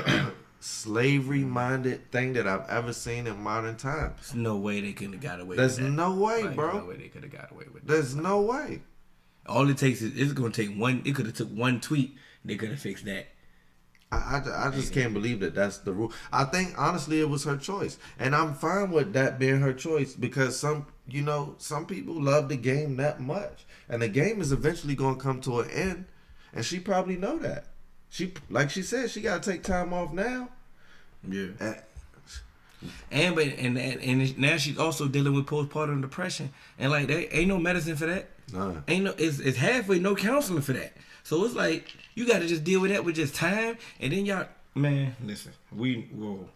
[0.60, 4.16] slavery minded thing that I've ever seen in modern times.
[4.16, 5.82] There's no way they could have got away There's with that.
[5.82, 6.78] There's no way, Like, bro.
[6.78, 7.92] No way they could have got away with that.
[7.92, 8.82] There's no way.
[9.46, 11.02] All it takes is it's gonna take one.
[11.04, 12.16] It could have took one tweet.
[12.44, 13.28] They could have fixed that.
[14.10, 16.12] I, I, I just can't believe that that's the rule.
[16.32, 20.14] I think honestly it was her choice, and I'm fine with that being her choice
[20.14, 24.52] because some, you know, some people love the game that much, and the game is
[24.52, 26.06] eventually going to come to an end,
[26.54, 27.66] and she probably know that.
[28.08, 30.48] She, like she said, she got to take time off now.
[31.28, 31.48] Yeah.
[31.60, 31.76] And
[33.10, 37.26] And but and, and and now she's also dealing with postpartum depression, and like there
[37.30, 38.28] ain't no medicine for that.
[38.52, 38.84] None.
[38.88, 39.14] Ain't no.
[39.18, 40.92] It's, it's halfway no counseling for that.
[41.24, 44.26] So it's like you got to just deal with that with just time, and then
[44.26, 44.46] y'all.
[44.74, 46.48] Man, listen, we whoa.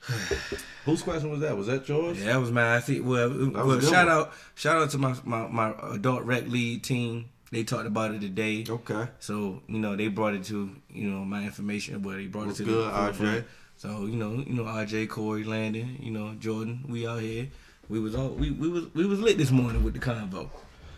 [0.84, 1.56] whose question was that?
[1.56, 2.18] Was that yours?
[2.18, 2.64] Yeah, that was mine.
[2.64, 3.06] I think.
[3.06, 4.16] Well, well shout one.
[4.16, 7.28] out, shout out to my, my my adult rec lead team.
[7.52, 8.64] They talked about it today.
[8.68, 9.08] Okay.
[9.18, 12.60] So you know they brought it to you know my information, but they brought What's
[12.60, 13.44] it to good, the?
[13.80, 17.48] So you know you know RJ, Corey, Landon, you know Jordan, we out here.
[17.88, 20.50] We was all we, we was we was lit this morning with the convo.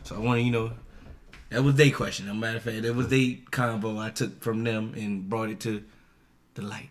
[0.02, 0.72] So I want to you know
[1.50, 2.26] that was their question.
[2.26, 5.50] As a matter of fact, that was their convo I took from them and brought
[5.50, 5.84] it to
[6.54, 6.90] the light.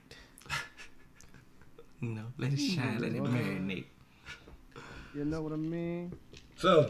[2.00, 3.84] you know, let it shine, let it marinate.
[5.14, 6.14] You know what I mean?
[6.56, 6.90] So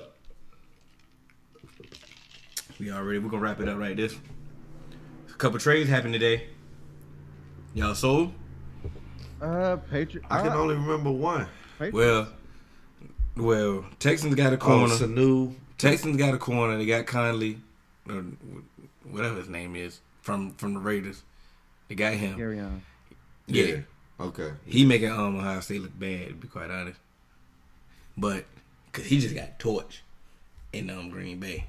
[2.80, 4.16] We already we're gonna wrap it up right this.
[5.28, 6.50] A couple trades happened today.
[7.74, 8.34] Y'all sold?
[9.42, 10.26] Uh, Patriot.
[10.30, 11.48] I can uh, only remember one.
[11.80, 11.94] Patriot.
[11.94, 12.28] Well,
[13.36, 14.94] well, Texans got a corner.
[14.94, 15.14] Oh, corner.
[15.14, 15.56] Sanu.
[15.78, 16.78] Texans got a corner.
[16.78, 17.58] They got Conley,
[18.08, 18.24] or
[19.10, 21.24] whatever his name is, from from the Raiders.
[21.88, 22.38] They got him.
[22.38, 22.84] Carry on.
[23.48, 23.78] Yeah.
[24.20, 24.52] Okay.
[24.66, 27.00] He making um Ohio State look bad, to be quite honest.
[28.16, 28.46] But
[28.92, 30.02] cause he just got torched
[30.72, 31.66] in um Green Bay.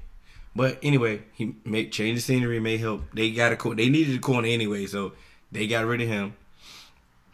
[0.55, 3.03] But anyway, he made change the scenery, may help.
[3.13, 5.13] They got a cor- they needed a corner anyway, so
[5.51, 6.35] they got rid of him.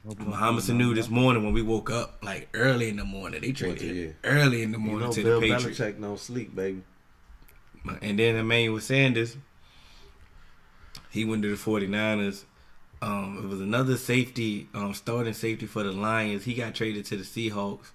[0.03, 3.95] Mohamed Sanu this morning when we woke up, like early in the morning, they traded
[3.95, 4.11] yeah.
[4.23, 5.79] early in the You morning know to Bill the Patriots.
[5.79, 6.81] Belichick no sleep, baby.
[8.01, 9.37] And then Emmanuel Sanders,
[11.09, 12.45] he went to the 49ers.
[13.01, 16.43] Um, it was another safety, um, starting safety for the Lions.
[16.43, 17.91] He got traded to the Seahawks,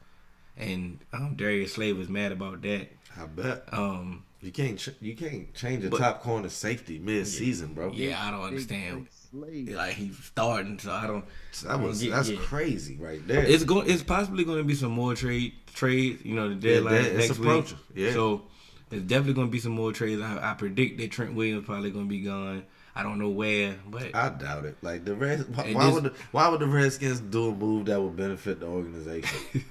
[0.57, 2.89] and um, Darius Slay was mad about that.
[3.19, 3.65] I bet.
[3.73, 7.93] Um, You can't ch- you can't change a But- top corner safety mid season, bro.
[7.93, 9.07] yeah, I don't understand.
[9.31, 9.71] Slade.
[9.71, 11.25] Like he's starting, so I don't.
[11.65, 12.37] That was Yeah, that's yeah.
[12.41, 13.43] crazy right there.
[13.45, 13.89] It's going.
[13.91, 16.25] It's possibly going to be some more trade trades.
[16.25, 17.49] You know, the Yeah, deadline that- is it's next week.
[17.49, 18.13] approaching, yeah.
[18.13, 18.43] So
[18.91, 20.21] there's definitely going to be some more trades.
[20.21, 22.65] I, I predict that Trent Williams probably going to be gone.
[22.95, 24.77] I don't know where, but I doubt it.
[24.83, 27.87] Like the Red, why, why this- would the, why would the Redskins do a move
[27.87, 29.39] that would benefit the organization?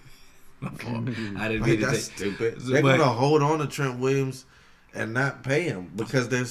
[0.63, 2.15] I didn't Like, mean to that's say.
[2.15, 2.59] stupid.
[2.61, 4.45] They're but- gonna hold on to Trent Williams
[4.93, 6.45] and not pay them because they're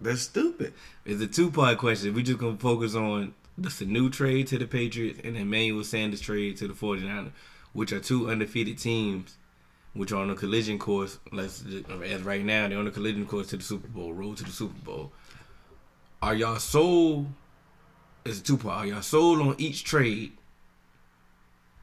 [0.00, 0.72] they're stupid.
[1.04, 2.14] It's a two part question.
[2.14, 6.56] We just gonna focus on the Sanu trade to the Patriots and Emmanuel Sanders trade
[6.58, 7.32] to the 49ers,
[7.72, 9.36] which are two undefeated teams,
[9.94, 11.18] which are on a collision course.
[11.32, 11.64] Let's
[12.04, 14.52] as right now they're on a collision course to the Super Bowl, road to the
[14.52, 15.12] Super Bowl.
[16.22, 17.28] Are y'all sold?
[18.24, 18.78] It's a two part.
[18.78, 20.32] Are y'all sold on each trade?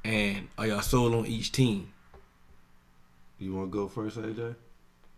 [0.04, 1.92] And are y'all sold on each team?
[3.40, 4.56] You want to go first, AJ?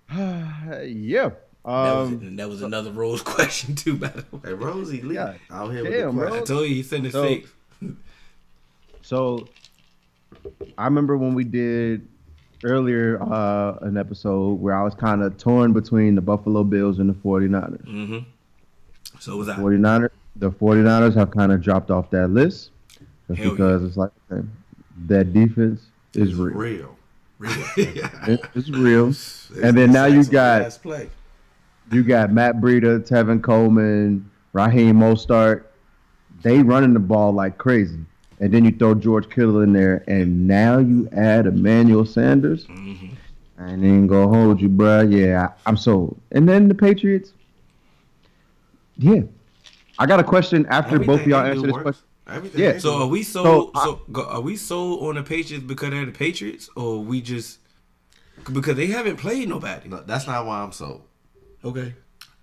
[0.16, 1.30] yeah.
[1.66, 3.98] That was Um, that was another Rose question too.
[3.98, 5.34] By the way, Hey, Rosie Lee Yeah.
[5.52, 6.36] out here Damn, with the.
[6.38, 7.50] I told you he sent it So- six.
[9.02, 9.48] So
[10.78, 12.08] I remember when we did
[12.64, 17.10] earlier uh, an episode where I was kind of torn between the Buffalo Bills and
[17.10, 17.86] the 49ers.
[17.86, 18.18] Mm-hmm.
[19.20, 19.56] So was I.
[19.56, 22.72] 49ers, the 49ers have kind of dropped off that list
[23.28, 24.12] just Hell because it's like
[25.08, 25.82] that defense
[26.14, 26.56] is It's real.
[26.56, 26.97] real.
[27.40, 27.52] Real.
[27.78, 29.08] It- it's real.
[29.64, 31.10] And then now you got- play.
[31.92, 35.64] You got Matt Breida, Tevin Coleman, Raheem Mostert.
[36.42, 38.00] They running the ball like crazy.
[38.40, 42.66] And then you throw George Kittle in there, and now you add Emmanuel Sanders.
[42.68, 43.12] Mhm.
[43.58, 45.10] I ain't gonna hold you, bruh.
[45.12, 46.20] Yeah, I, I'm sold.
[46.32, 47.32] And then the Patriots.
[48.98, 49.22] Yeah,
[49.98, 51.84] I got a question after both of y'all they answer this works.
[51.84, 52.04] question.
[52.30, 52.78] Everything Yeah.
[52.80, 53.72] So are we So, sold?
[53.76, 57.22] I- So, go are we sold on the Patriots because they're the Patriots, or we
[57.22, 57.60] just
[58.52, 59.88] because they haven't played nobody?
[59.90, 61.04] No, that's not why I'm sold.
[61.64, 61.96] Okay.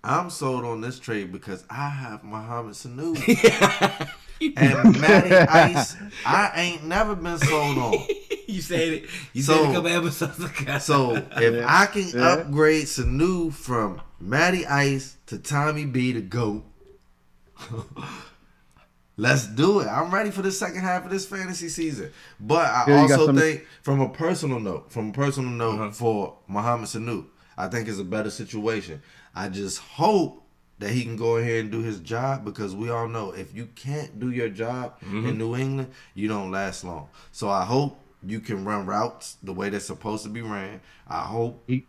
[0.03, 3.15] I'm sold on this trade because I have Mohamed Sanu
[4.57, 5.95] and Matty Ice.
[6.25, 7.93] I ain't never been sold on.
[8.47, 9.05] you said it.
[9.33, 10.77] You So- said it a couple episodes ago.
[10.79, 11.65] So if Yeah.
[11.67, 12.33] I can Yeah.
[12.33, 16.63] upgrade Sanu from Matty Ice to Tommy B to GOAT,
[19.17, 19.87] let's do it.
[19.87, 22.11] I'm ready for the second half of this fantasy season.
[22.39, 25.91] But I Yeah, also some- think, from a personal note, from a personal note Uh-huh.
[25.91, 27.25] for Mohamed Sanu,
[27.57, 29.01] I think it's a better situation.
[29.33, 30.41] I just hope
[30.79, 33.67] that he can go ahead and do his job because we all know if you
[33.75, 35.25] can't do your job Mm-hmm.
[35.27, 37.07] in New England, you don't last long.
[37.31, 40.81] So I hope you can run routes the way they're supposed to be ran.
[41.07, 41.85] I hope He,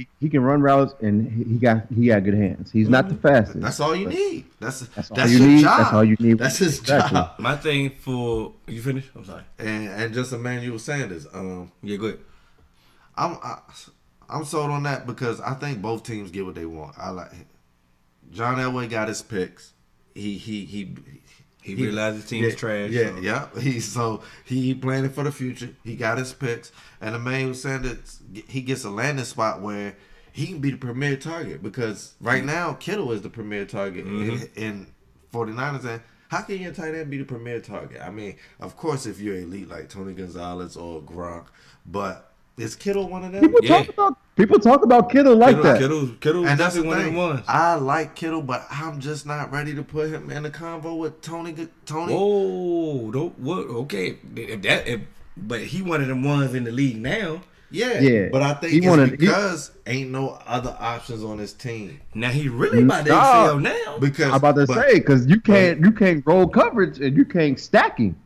[0.00, 2.70] he he can run routes, and he he got he got good hands.
[2.72, 3.60] He's not the fastest.
[3.60, 4.44] that's all you need.
[4.58, 5.62] That's That's that's, all you need.
[5.62, 5.78] job.
[5.78, 6.38] That's all you need.
[6.38, 7.16] That's his Exactly.
[7.18, 7.38] job.
[7.38, 9.10] my thing for you finished.
[9.14, 9.42] I'm sorry.
[9.58, 11.26] And and just Emmanuel Sanders.
[11.32, 12.20] Um, Yeah, good.
[13.16, 13.58] I'm I,
[14.28, 16.94] I'm sold on that because I think both teams get what they want.
[16.98, 17.32] I like
[18.30, 19.72] John Elway got his picks.
[20.14, 20.94] He he he.
[21.62, 22.90] He realized his team yeah, is trash.
[22.90, 23.60] Yeah, so- yeah.
[23.60, 25.70] He so he, he planning for the future.
[25.84, 27.98] He got his picks, and the man was saying that
[28.48, 29.96] he gets a landing spot where
[30.32, 34.60] he can be the premier target because right now Kittle is the premier target mm-hmm.
[34.60, 34.86] in, in
[35.32, 35.84] 49ers.
[35.84, 38.00] And how can your tight end be the premier target?
[38.00, 41.46] I mean, of course, if you're elite like Tony Gonzalez or Gronk,
[41.84, 42.29] but
[42.60, 43.40] is Kittle one of them?
[43.42, 43.78] People Yeah.
[43.84, 45.78] talk about people talk about Kittle like Kittle, that.
[45.80, 47.16] Kittle, Kittle, And that's the definitely one of thing.
[47.38, 47.44] ones.
[47.48, 51.20] I like Kittle, but I'm just not ready to put him in the convo with
[51.22, 51.68] Tony.
[51.86, 52.12] Tony.
[52.14, 53.66] Whoa, don't what?
[53.66, 55.00] Okay, if that, if,
[55.36, 57.42] but he one of them ones in the league now.
[57.72, 58.28] Yeah, Yeah.
[58.32, 62.00] but I think He it's wanted- he- because ain't no other options on his team.
[62.16, 63.42] Now he really about to Nah.
[63.44, 63.98] excel now.
[64.00, 67.24] Because I'm about to but say because you can't you can't roll coverage and you
[67.24, 68.16] can't stack him.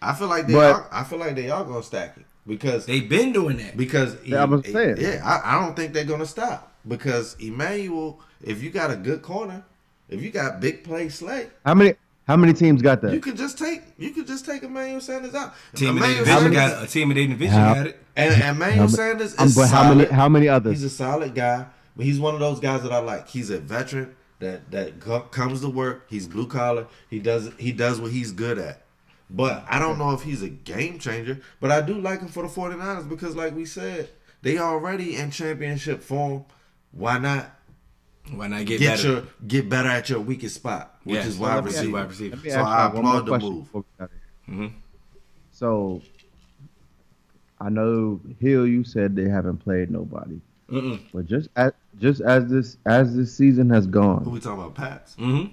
[0.00, 0.86] I feel like they but- are.
[0.90, 3.76] I feel like they are gonna stack it because they've been doing that.
[3.76, 4.96] because Yeah, I was saying.
[4.98, 9.22] yeah, I, I don't think they're gonna stop because Emmanuel, if you got a good
[9.22, 9.64] corner,
[10.08, 11.94] if you got big play Slay, How many
[12.26, 13.12] how many teams got that?
[13.12, 15.54] you can just take you can just take Emmanuel Sanders out.
[15.74, 17.98] Team of Emmanuel division Sanders- got a team of their division How- got it.
[18.16, 19.98] and, and Emmanuel How Sanders is but how solid.
[19.98, 20.72] many how many others?
[20.74, 21.66] He's a solid guy,
[21.96, 23.28] but he's one of those guys that I like.
[23.28, 26.06] He's a veteran that that comes to work.
[26.08, 26.86] He's blue collar.
[27.10, 28.82] He does he does what he's good at.
[29.28, 31.40] But I don't know if he's a game changer.
[31.60, 34.08] But I do like him for the 49ers because, like we said,
[34.42, 36.44] they already in championship form.
[36.92, 37.50] Why not
[38.32, 39.08] Why not get, get, better?
[39.08, 41.26] your get better at your weakest spot, which Yes.
[41.26, 41.96] is Well, wide let me ask you receiver.
[41.98, 42.50] wide receiver.
[42.50, 43.64] So I y'all one more applaud the question move.
[43.64, 44.68] before we get out of here.
[44.68, 44.72] Mhm.
[45.52, 46.02] So,
[47.60, 48.66] I know Hill.
[48.66, 51.00] You said they haven't played nobody, Mm-mm.
[51.12, 54.74] but just as just as this as this season has Who gone, we talking about?
[54.74, 55.16] Pats.
[55.16, 55.50] Mhm.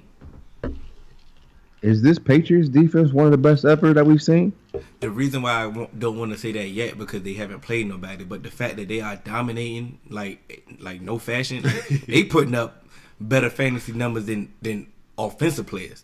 [1.84, 4.54] Is this Patriots defense one of the best ever that we've seen?
[5.02, 8.24] The reason why I don't want to say that yet because they haven't played nobody,
[8.24, 11.64] but the fact that they are dominating like like no fashion,
[12.08, 12.86] they putting up
[13.20, 16.04] better fantasy numbers than than offensive players.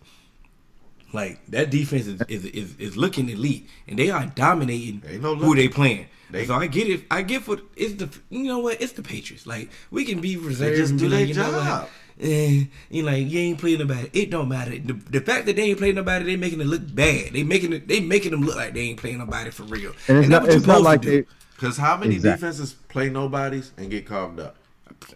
[1.14, 5.56] Like that defense is is, is, is looking elite, and they are dominating no who
[5.56, 6.08] they playing.
[6.30, 7.06] They- so I get it.
[7.10, 9.48] I get for it's the you know what it's the Patriots.
[9.48, 10.76] Like we can be reserved.
[10.78, 11.90] just and do be their like,
[12.20, 12.60] you know what?
[12.60, 12.66] job.
[12.66, 14.10] Eh, you like you ain't playing nobody.
[14.14, 14.72] It don't matter.
[14.78, 17.34] The, the fact that they ain't playing nobody, they making it look bad.
[17.34, 17.88] They making it.
[17.88, 19.94] They making them look like they ain't playing nobody for real.
[20.08, 21.26] And it's that's not what you it's not like they.
[21.56, 22.48] Because how many Exactly.
[22.48, 24.56] defenses play nobodies and get carved up?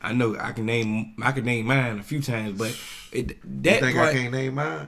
[0.01, 1.13] I know I can name.
[1.21, 2.77] I can name mine a few times, but
[3.11, 4.09] it, You that think part.
[4.09, 4.87] I can't name mine?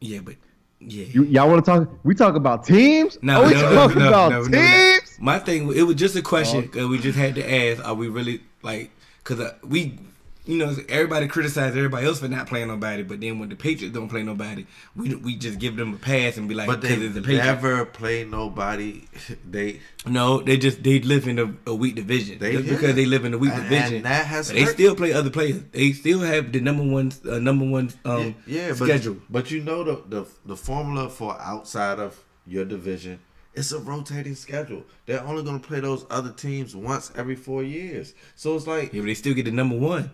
[0.00, 0.36] Yeah, but
[0.80, 1.04] yeah.
[1.06, 1.88] You, y'all want to talk?
[2.04, 3.18] We talk about teams?
[3.22, 4.58] No, oh, we no, no, talking no, about no, no, no.
[4.58, 5.16] teams?
[5.18, 6.62] My thing, it was just a question Oh.
[6.62, 8.90] because we just had to ask: Are we really like?
[9.18, 9.98] Because uh, we,
[10.46, 13.92] you know, everybody criticize everybody else for not playing nobody, but then when the Patriots
[13.94, 16.94] don't play nobody, we we just give them a pass and be like, But they
[16.94, 17.44] it's the Patriots.
[17.46, 19.02] never play nobody.
[19.50, 22.38] They No, they just they live in a, a weak division.
[22.38, 22.74] They- just yeah.
[22.74, 25.12] because they live in a weak And- division, and that has but they still play
[25.12, 25.62] other players.
[25.72, 29.16] They still have the number one uh, number one um yeah, but schedule.
[29.28, 33.18] but you know the, the the formula for outside of your division.
[33.54, 34.84] It's a rotating schedule.
[35.06, 38.12] They're only going to play those other teams once every four years.
[38.34, 40.10] So it's like Yeah, but they still get the number one.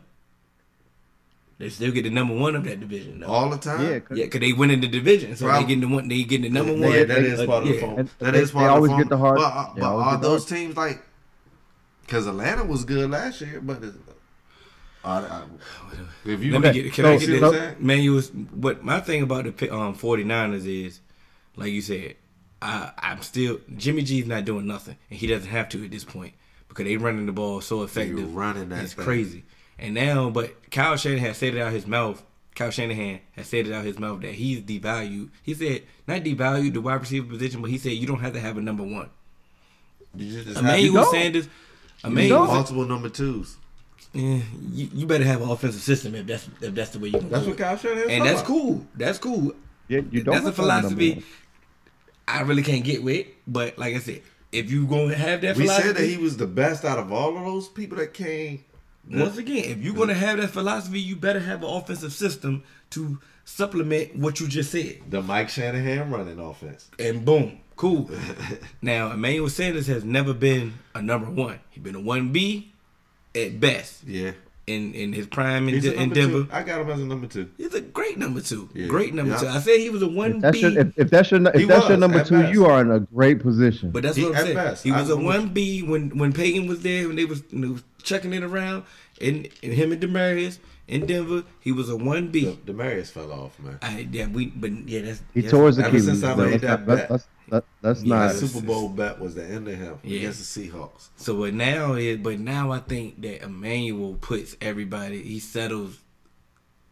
[1.63, 3.21] They still get the number one of that division.
[3.21, 3.29] Though.
[3.29, 3.83] all the time.
[3.89, 6.09] Yeah, 'cause- Yeah, because they winning the division, so Problem- they getting the one.
[6.09, 7.07] They getting the number Yeah, one.
[7.07, 7.75] that is uh, part of yeah.
[7.77, 7.99] the form.
[8.01, 10.19] And That they- is they of always the get the hard- But, uh, but are
[10.21, 11.03] those hard- teams like?
[12.01, 13.97] Because Atlanta was good last year, but it's,
[15.05, 15.43] I, I,
[16.25, 16.93] if you Let me get.
[16.95, 17.43] Can so- I get see this?
[17.43, 20.99] what Man, you was what my thing about the um 49ers is,
[21.55, 22.17] like you said,
[22.61, 26.03] I I'm still Jimmy G's not doing nothing, and he doesn't have to at this
[26.05, 26.35] point
[26.69, 28.35] because they running the ball so effective.
[28.35, 29.05] running that it's thing.
[29.05, 29.45] crazy.
[29.83, 32.22] And now, but Kyle Shanahan has said it out his mouth.
[32.55, 35.30] Kyle Shanahan has said it out his mouth that he's devalued.
[35.43, 38.41] He said not devalued the wide receiver position, but he said you don't have to
[38.41, 39.11] have a number one.
[40.14, 41.12] you just Emmanuel don't.
[41.12, 41.49] Sanders.
[42.05, 43.57] Emmanuel, multiple number twos.
[44.12, 44.39] yeah,
[44.70, 47.14] you, you better have an offensive system if that's if that's the way you.
[47.14, 47.62] Gonna That's do what it.
[47.62, 48.11] Kyle Shanahan.
[48.11, 48.87] and that's cool.
[48.95, 49.53] That's cool.
[49.89, 50.35] Yeah, you don't.
[50.35, 51.24] That's a have to have number philosophy one.
[52.28, 53.26] I really can't get with.
[53.49, 54.22] But like I said,
[54.53, 57.11] if you gonna have that We philosophy, said that he was the best out of
[57.12, 58.64] all of those people that came.
[59.11, 63.18] Once again, if you're gonna have that philosophy, you better have an offensive system to
[63.44, 64.98] supplement what you just said.
[65.11, 66.88] The Mike Shanahan running offense.
[66.98, 68.11] And boom, cool.
[68.82, 71.59] now Emmanuel Sanders has never been a number one.
[71.70, 72.72] He's been a one B
[73.34, 74.32] at best Yeah.
[74.66, 76.44] in in his prime in, He's a De- in Denver.
[76.44, 76.48] two.
[76.53, 77.50] I got him as a number two.
[77.57, 78.68] He's a great number two.
[78.74, 78.86] Yeah.
[78.86, 79.38] Great number Yeah.
[79.40, 79.48] two.
[79.48, 80.61] I said he was a one if B.
[80.61, 82.53] your if, if that's your if He that's your number two, best.
[82.53, 83.90] you are in a great position.
[83.90, 84.55] But that's He- what I'm saying.
[84.55, 85.24] best, he was I a agree.
[85.26, 88.42] one B when when Peyton was there when they was, when they was checking it
[88.42, 88.84] around,
[89.20, 92.59] and, and him and Demaryius in Denver, he was a one B.
[92.66, 93.78] Demaryius fell off, man.
[93.82, 96.05] I yeah we but yeah that's he tore his ever Achilles.
[96.07, 96.44] since I though.
[96.44, 97.11] made Let's that not- bet.
[97.11, 98.32] let's- let- Yeah, not.
[98.32, 100.18] that's- Super Bowl bet was the end of him Yeah.
[100.18, 101.09] against the Seahawks.
[101.16, 105.98] So but now is but now I think that Emmanuel puts everybody he settles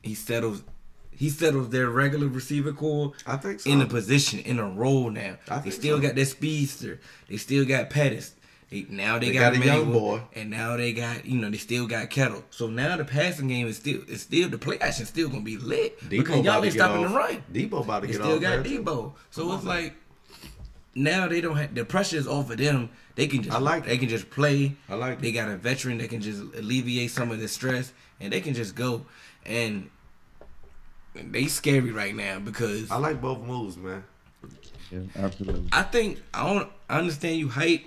[0.02, 0.62] he settles
[1.10, 3.70] he settles their regular receiver core I think so.
[3.70, 5.36] in a position in a role now.
[5.48, 6.02] I They still so.
[6.02, 7.00] got their speedster.
[7.28, 8.34] They still got Pettis.
[8.70, 10.20] They, now they, They got, got a young boy.
[10.32, 12.44] and now they got you know they still got Kittle.
[12.50, 15.56] So now the passing game is still it's still the play action still gonna be
[15.56, 17.10] lit because y'all ain't stopping off.
[17.10, 17.44] the run.
[17.52, 18.40] Deebo about to They get still off.
[18.40, 18.82] got man, too.
[18.82, 19.12] Deebo.
[19.30, 19.94] So Come it's on, like
[20.94, 22.90] now they don't have the pressure is off of them.
[23.16, 23.98] They can just I like they it.
[23.98, 24.76] can just play.
[24.88, 25.32] I like They it.
[25.32, 28.76] got a veteran that can just alleviate some of the stress and they can just
[28.76, 29.04] go
[29.44, 29.90] and
[31.14, 34.04] they scary right now because I like both moves, man.
[34.92, 35.68] Yeah, absolutely.
[35.72, 36.68] I think I don't.
[36.88, 37.82] I understand you hype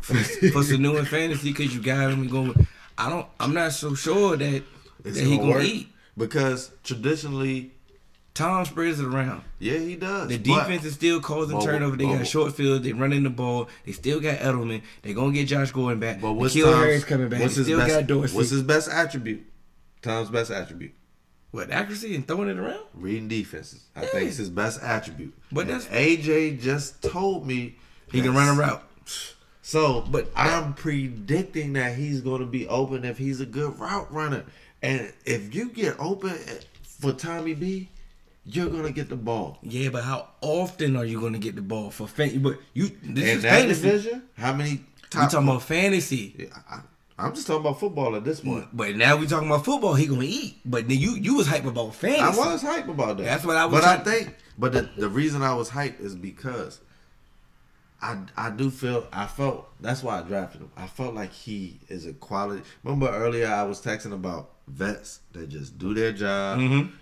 [0.00, 2.66] for, for Sanu and fantasy because you got him going.
[2.98, 3.26] I don't.
[3.40, 4.62] I'm not so sure that
[5.04, 5.88] It's that he gonna gonna eat.
[6.16, 7.72] because traditionally,
[8.34, 9.42] Tom spreads it around.
[9.58, 10.28] Yeah, he does.
[10.28, 11.96] The but- defense is still causing But- turnover.
[11.96, 12.82] They got but- a short field.
[12.84, 13.68] They running the ball.
[13.84, 14.82] They still got Edelman.
[15.02, 16.20] They gonna get Josh Gordon back.
[16.20, 17.40] But what's N'Keal Harris coming back.
[17.40, 17.90] What's they his still best?
[17.92, 18.36] got Dorsett.
[18.36, 19.44] What's his best attribute?
[20.02, 20.92] Tom's best attribute.
[21.52, 22.82] what accuracy and throwing it around?
[22.94, 23.80] Reading defenses.
[23.96, 24.08] I Yeah.
[24.08, 25.32] think it's his best attribute.
[25.50, 27.76] But And that's- AJ just told me
[28.12, 28.82] He can run a route.
[29.66, 34.12] So, But- I'm predicting that he's going to be open if he's a good route
[34.12, 34.44] runner.
[34.80, 36.38] And if you get open
[36.84, 37.88] for Tommy B,
[38.44, 39.58] you're going to get the ball.
[39.64, 42.38] Yeah, but how often are you gonna get the ball for fan?
[42.44, 43.82] But you this In is that fantasy.
[43.82, 46.36] division, how many We top talking about fantasy.
[46.38, 46.80] Yeah, I,
[47.18, 48.68] I'm just talking about football at this point.
[48.72, 49.94] But now we talking about football.
[49.94, 50.58] He gonna eat.
[50.64, 52.22] But then you you was hype about fantasy.
[52.40, 53.24] I was hype about that.
[53.24, 56.14] That's what I was But I think, but the, the reason I was hype is
[56.14, 56.78] because
[58.02, 60.70] I I do feel I felt that's why I drafted him.
[60.76, 62.62] I felt like he is a quality.
[62.84, 66.58] Remember earlier I was texting about vets that just do their job.
[66.58, 66.92] Mhm.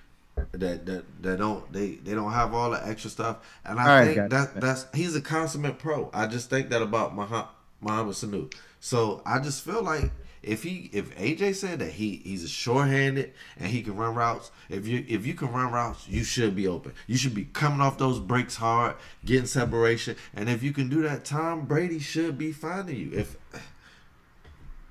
[0.53, 3.89] That, that that don't they they don't have all the extra stuff, and I All
[3.89, 4.53] right, think gotcha.
[4.53, 6.11] that that's he's a consummate pro.
[6.13, 7.47] I just think that about Mohamed,
[7.81, 8.53] Mohamed Sanu.
[8.81, 10.11] So I just feel like
[10.47, 14.51] if he if AJ said that he he's a short-handed and he can run routes,
[14.69, 16.93] if you if you can run routes, you should be open.
[17.07, 21.03] You should be coming off those breaks hard, getting separation, and if you can do
[21.03, 23.11] that, Tom Brady should be finding you.
[23.13, 23.37] If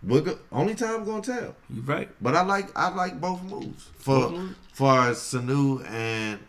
[0.02, 1.56] we're go, only time gonna tell.
[1.70, 2.10] You right.
[2.22, 4.56] But I like I like both moves for Both moves?
[4.74, 6.40] for Sanu and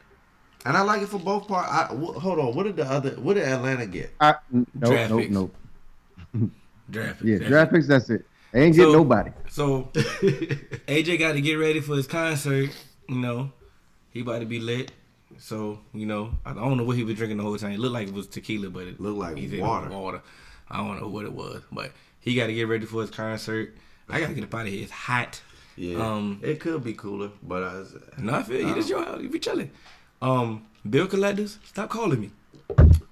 [0.66, 1.68] and I like it for both parts.
[1.70, 3.10] I, hold on, what did the other?
[3.12, 4.12] What did Atlanta get?
[4.20, 5.54] I, nope, Draft nope, nope.
[6.90, 7.22] Draft.
[7.22, 7.86] Yeah, draft picks.
[7.86, 8.26] That's it.
[8.54, 9.32] They ain't getting So- nobody.
[9.48, 9.90] So
[10.88, 12.70] AJ got to get ready for his concert.
[13.08, 13.52] You know,
[14.10, 14.92] he about to be lit.
[15.38, 17.72] So you know, I don't know what he was drinking the whole time.
[17.72, 19.86] It looked like it was tequila, but it Looked like he it water.
[19.88, 20.22] was water.
[20.70, 21.90] I don't know what it was, but
[22.20, 23.74] he got to get ready for his concert.
[24.08, 24.82] I got to get up out of here.
[24.84, 25.42] It's hot.
[25.76, 27.82] Yeah, Um, it could be cooler, but I,
[28.18, 28.74] No, I feel you.
[28.76, 29.20] This your house.
[29.20, 29.72] You be chilling.
[30.22, 32.30] Um, bill collectors, stop calling me.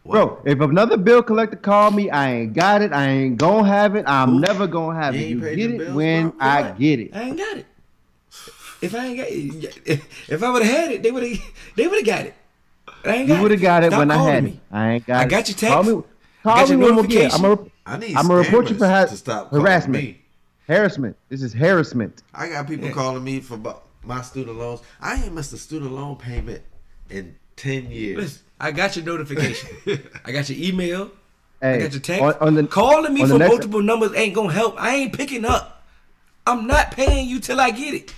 [0.04, 2.92] Bro, if another bill collector call me, I ain't got it.
[2.92, 4.04] I ain't gonna have it.
[4.06, 5.28] I'm never gonna have You it.
[5.28, 6.38] You get it bills, when bro?
[6.40, 7.10] I get it.
[7.14, 7.66] I ain't got it.
[8.82, 11.38] If I ain't got it, if I would have had it, they would have.
[11.76, 12.34] They would have got it.
[13.04, 14.50] I ain't got You would have got it Stop when I had me.
[14.50, 14.58] it.
[14.70, 15.28] I ain't got I it.
[15.28, 16.02] got your Call me,
[16.42, 17.32] call got me when we get.
[17.34, 17.70] I'm notification.
[17.86, 18.16] a, I need.
[18.16, 20.04] I'm gonna report you for ha- to stop harassment.
[20.04, 20.22] me.
[20.66, 21.16] harassment.
[21.28, 22.22] This is harassment.
[22.34, 22.92] I got people Yeah.
[22.92, 23.58] calling me for
[24.04, 24.80] my student loans.
[25.00, 26.62] I ain't missed a student loan payment
[27.08, 28.16] in ten years.
[28.16, 29.68] Listen, I got your notification.
[30.24, 31.10] I got your email.
[31.60, 32.22] I got your text.
[32.22, 34.80] on, on the Calling me on the for next- multiple numbers ain't gonna help.
[34.80, 35.84] I ain't picking up.
[36.46, 38.14] I'm not paying you till I get it.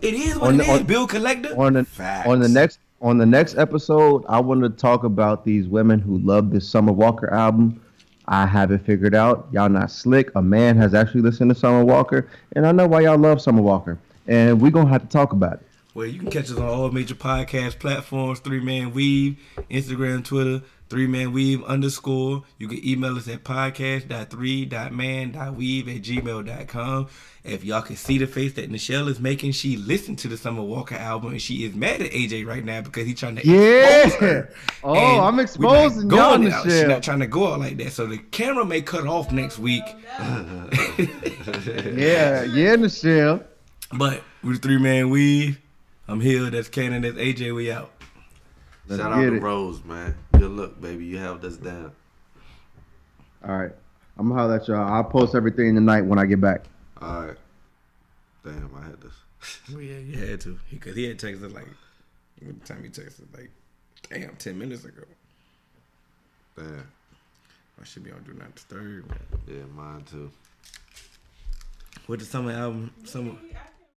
[0.00, 0.80] It is what On it the- is.
[0.80, 1.54] on- bill collector.
[1.58, 2.28] on the Facts.
[2.28, 6.18] on the next on the next episode, I want to talk about these women who
[6.18, 7.80] love this Summer Walker album.
[8.26, 9.46] I have it figured out.
[9.52, 10.30] Y'all not slick.
[10.34, 13.62] A man has actually listened to Summer Walker, and I know why y'all love Summer
[13.62, 13.98] Walker.
[14.26, 15.62] And we're gonna have to talk about it.
[15.94, 19.38] Well, you can catch us on all major podcast platforms, Three Man Weave,
[19.70, 22.42] Instagram, Twitter, Three Man Weave underscore.
[22.58, 27.06] You can email us at podcast.3.man.weave at gmail.com.
[27.44, 30.62] If y'all can see the face that Nichelle is making, she listened to the Summer
[30.62, 34.44] Walker album and she is mad at AJ right now because he's trying to Yeah.
[34.84, 36.64] Oh, And I'm exposing y'all, out.
[36.64, 37.92] She's not trying to go out like that.
[37.92, 39.84] So the camera may cut off next week.
[41.94, 43.42] Yeah, yeah, Michelle.
[43.92, 45.58] But with the Three Man Weave,
[46.08, 46.48] I'm here.
[46.50, 47.02] That's Cannon.
[47.02, 47.54] That's AJ.
[47.54, 47.90] We out.
[48.88, 49.42] Let's Shout out to it.
[49.42, 50.14] Rose, man.
[50.32, 51.04] Good luck, baby.
[51.04, 51.92] You held us down.
[53.46, 53.72] All right,
[54.16, 54.92] I'm gonna holler at y'all.
[54.92, 56.64] I'll post everything tonight when I get back.
[57.00, 57.36] All right.
[58.42, 59.12] Damn, I had this.
[59.72, 61.68] Well, yeah, you had to because he had texted like
[62.42, 63.50] what time he texted like
[64.10, 65.02] damn ten minutes ago.
[66.56, 66.88] Damn.
[67.80, 69.14] I should be on do not disturb.
[69.46, 70.30] Yeah, mine too.
[72.06, 72.92] What the summer album?
[73.04, 73.32] Summer.
[73.47, 73.47] I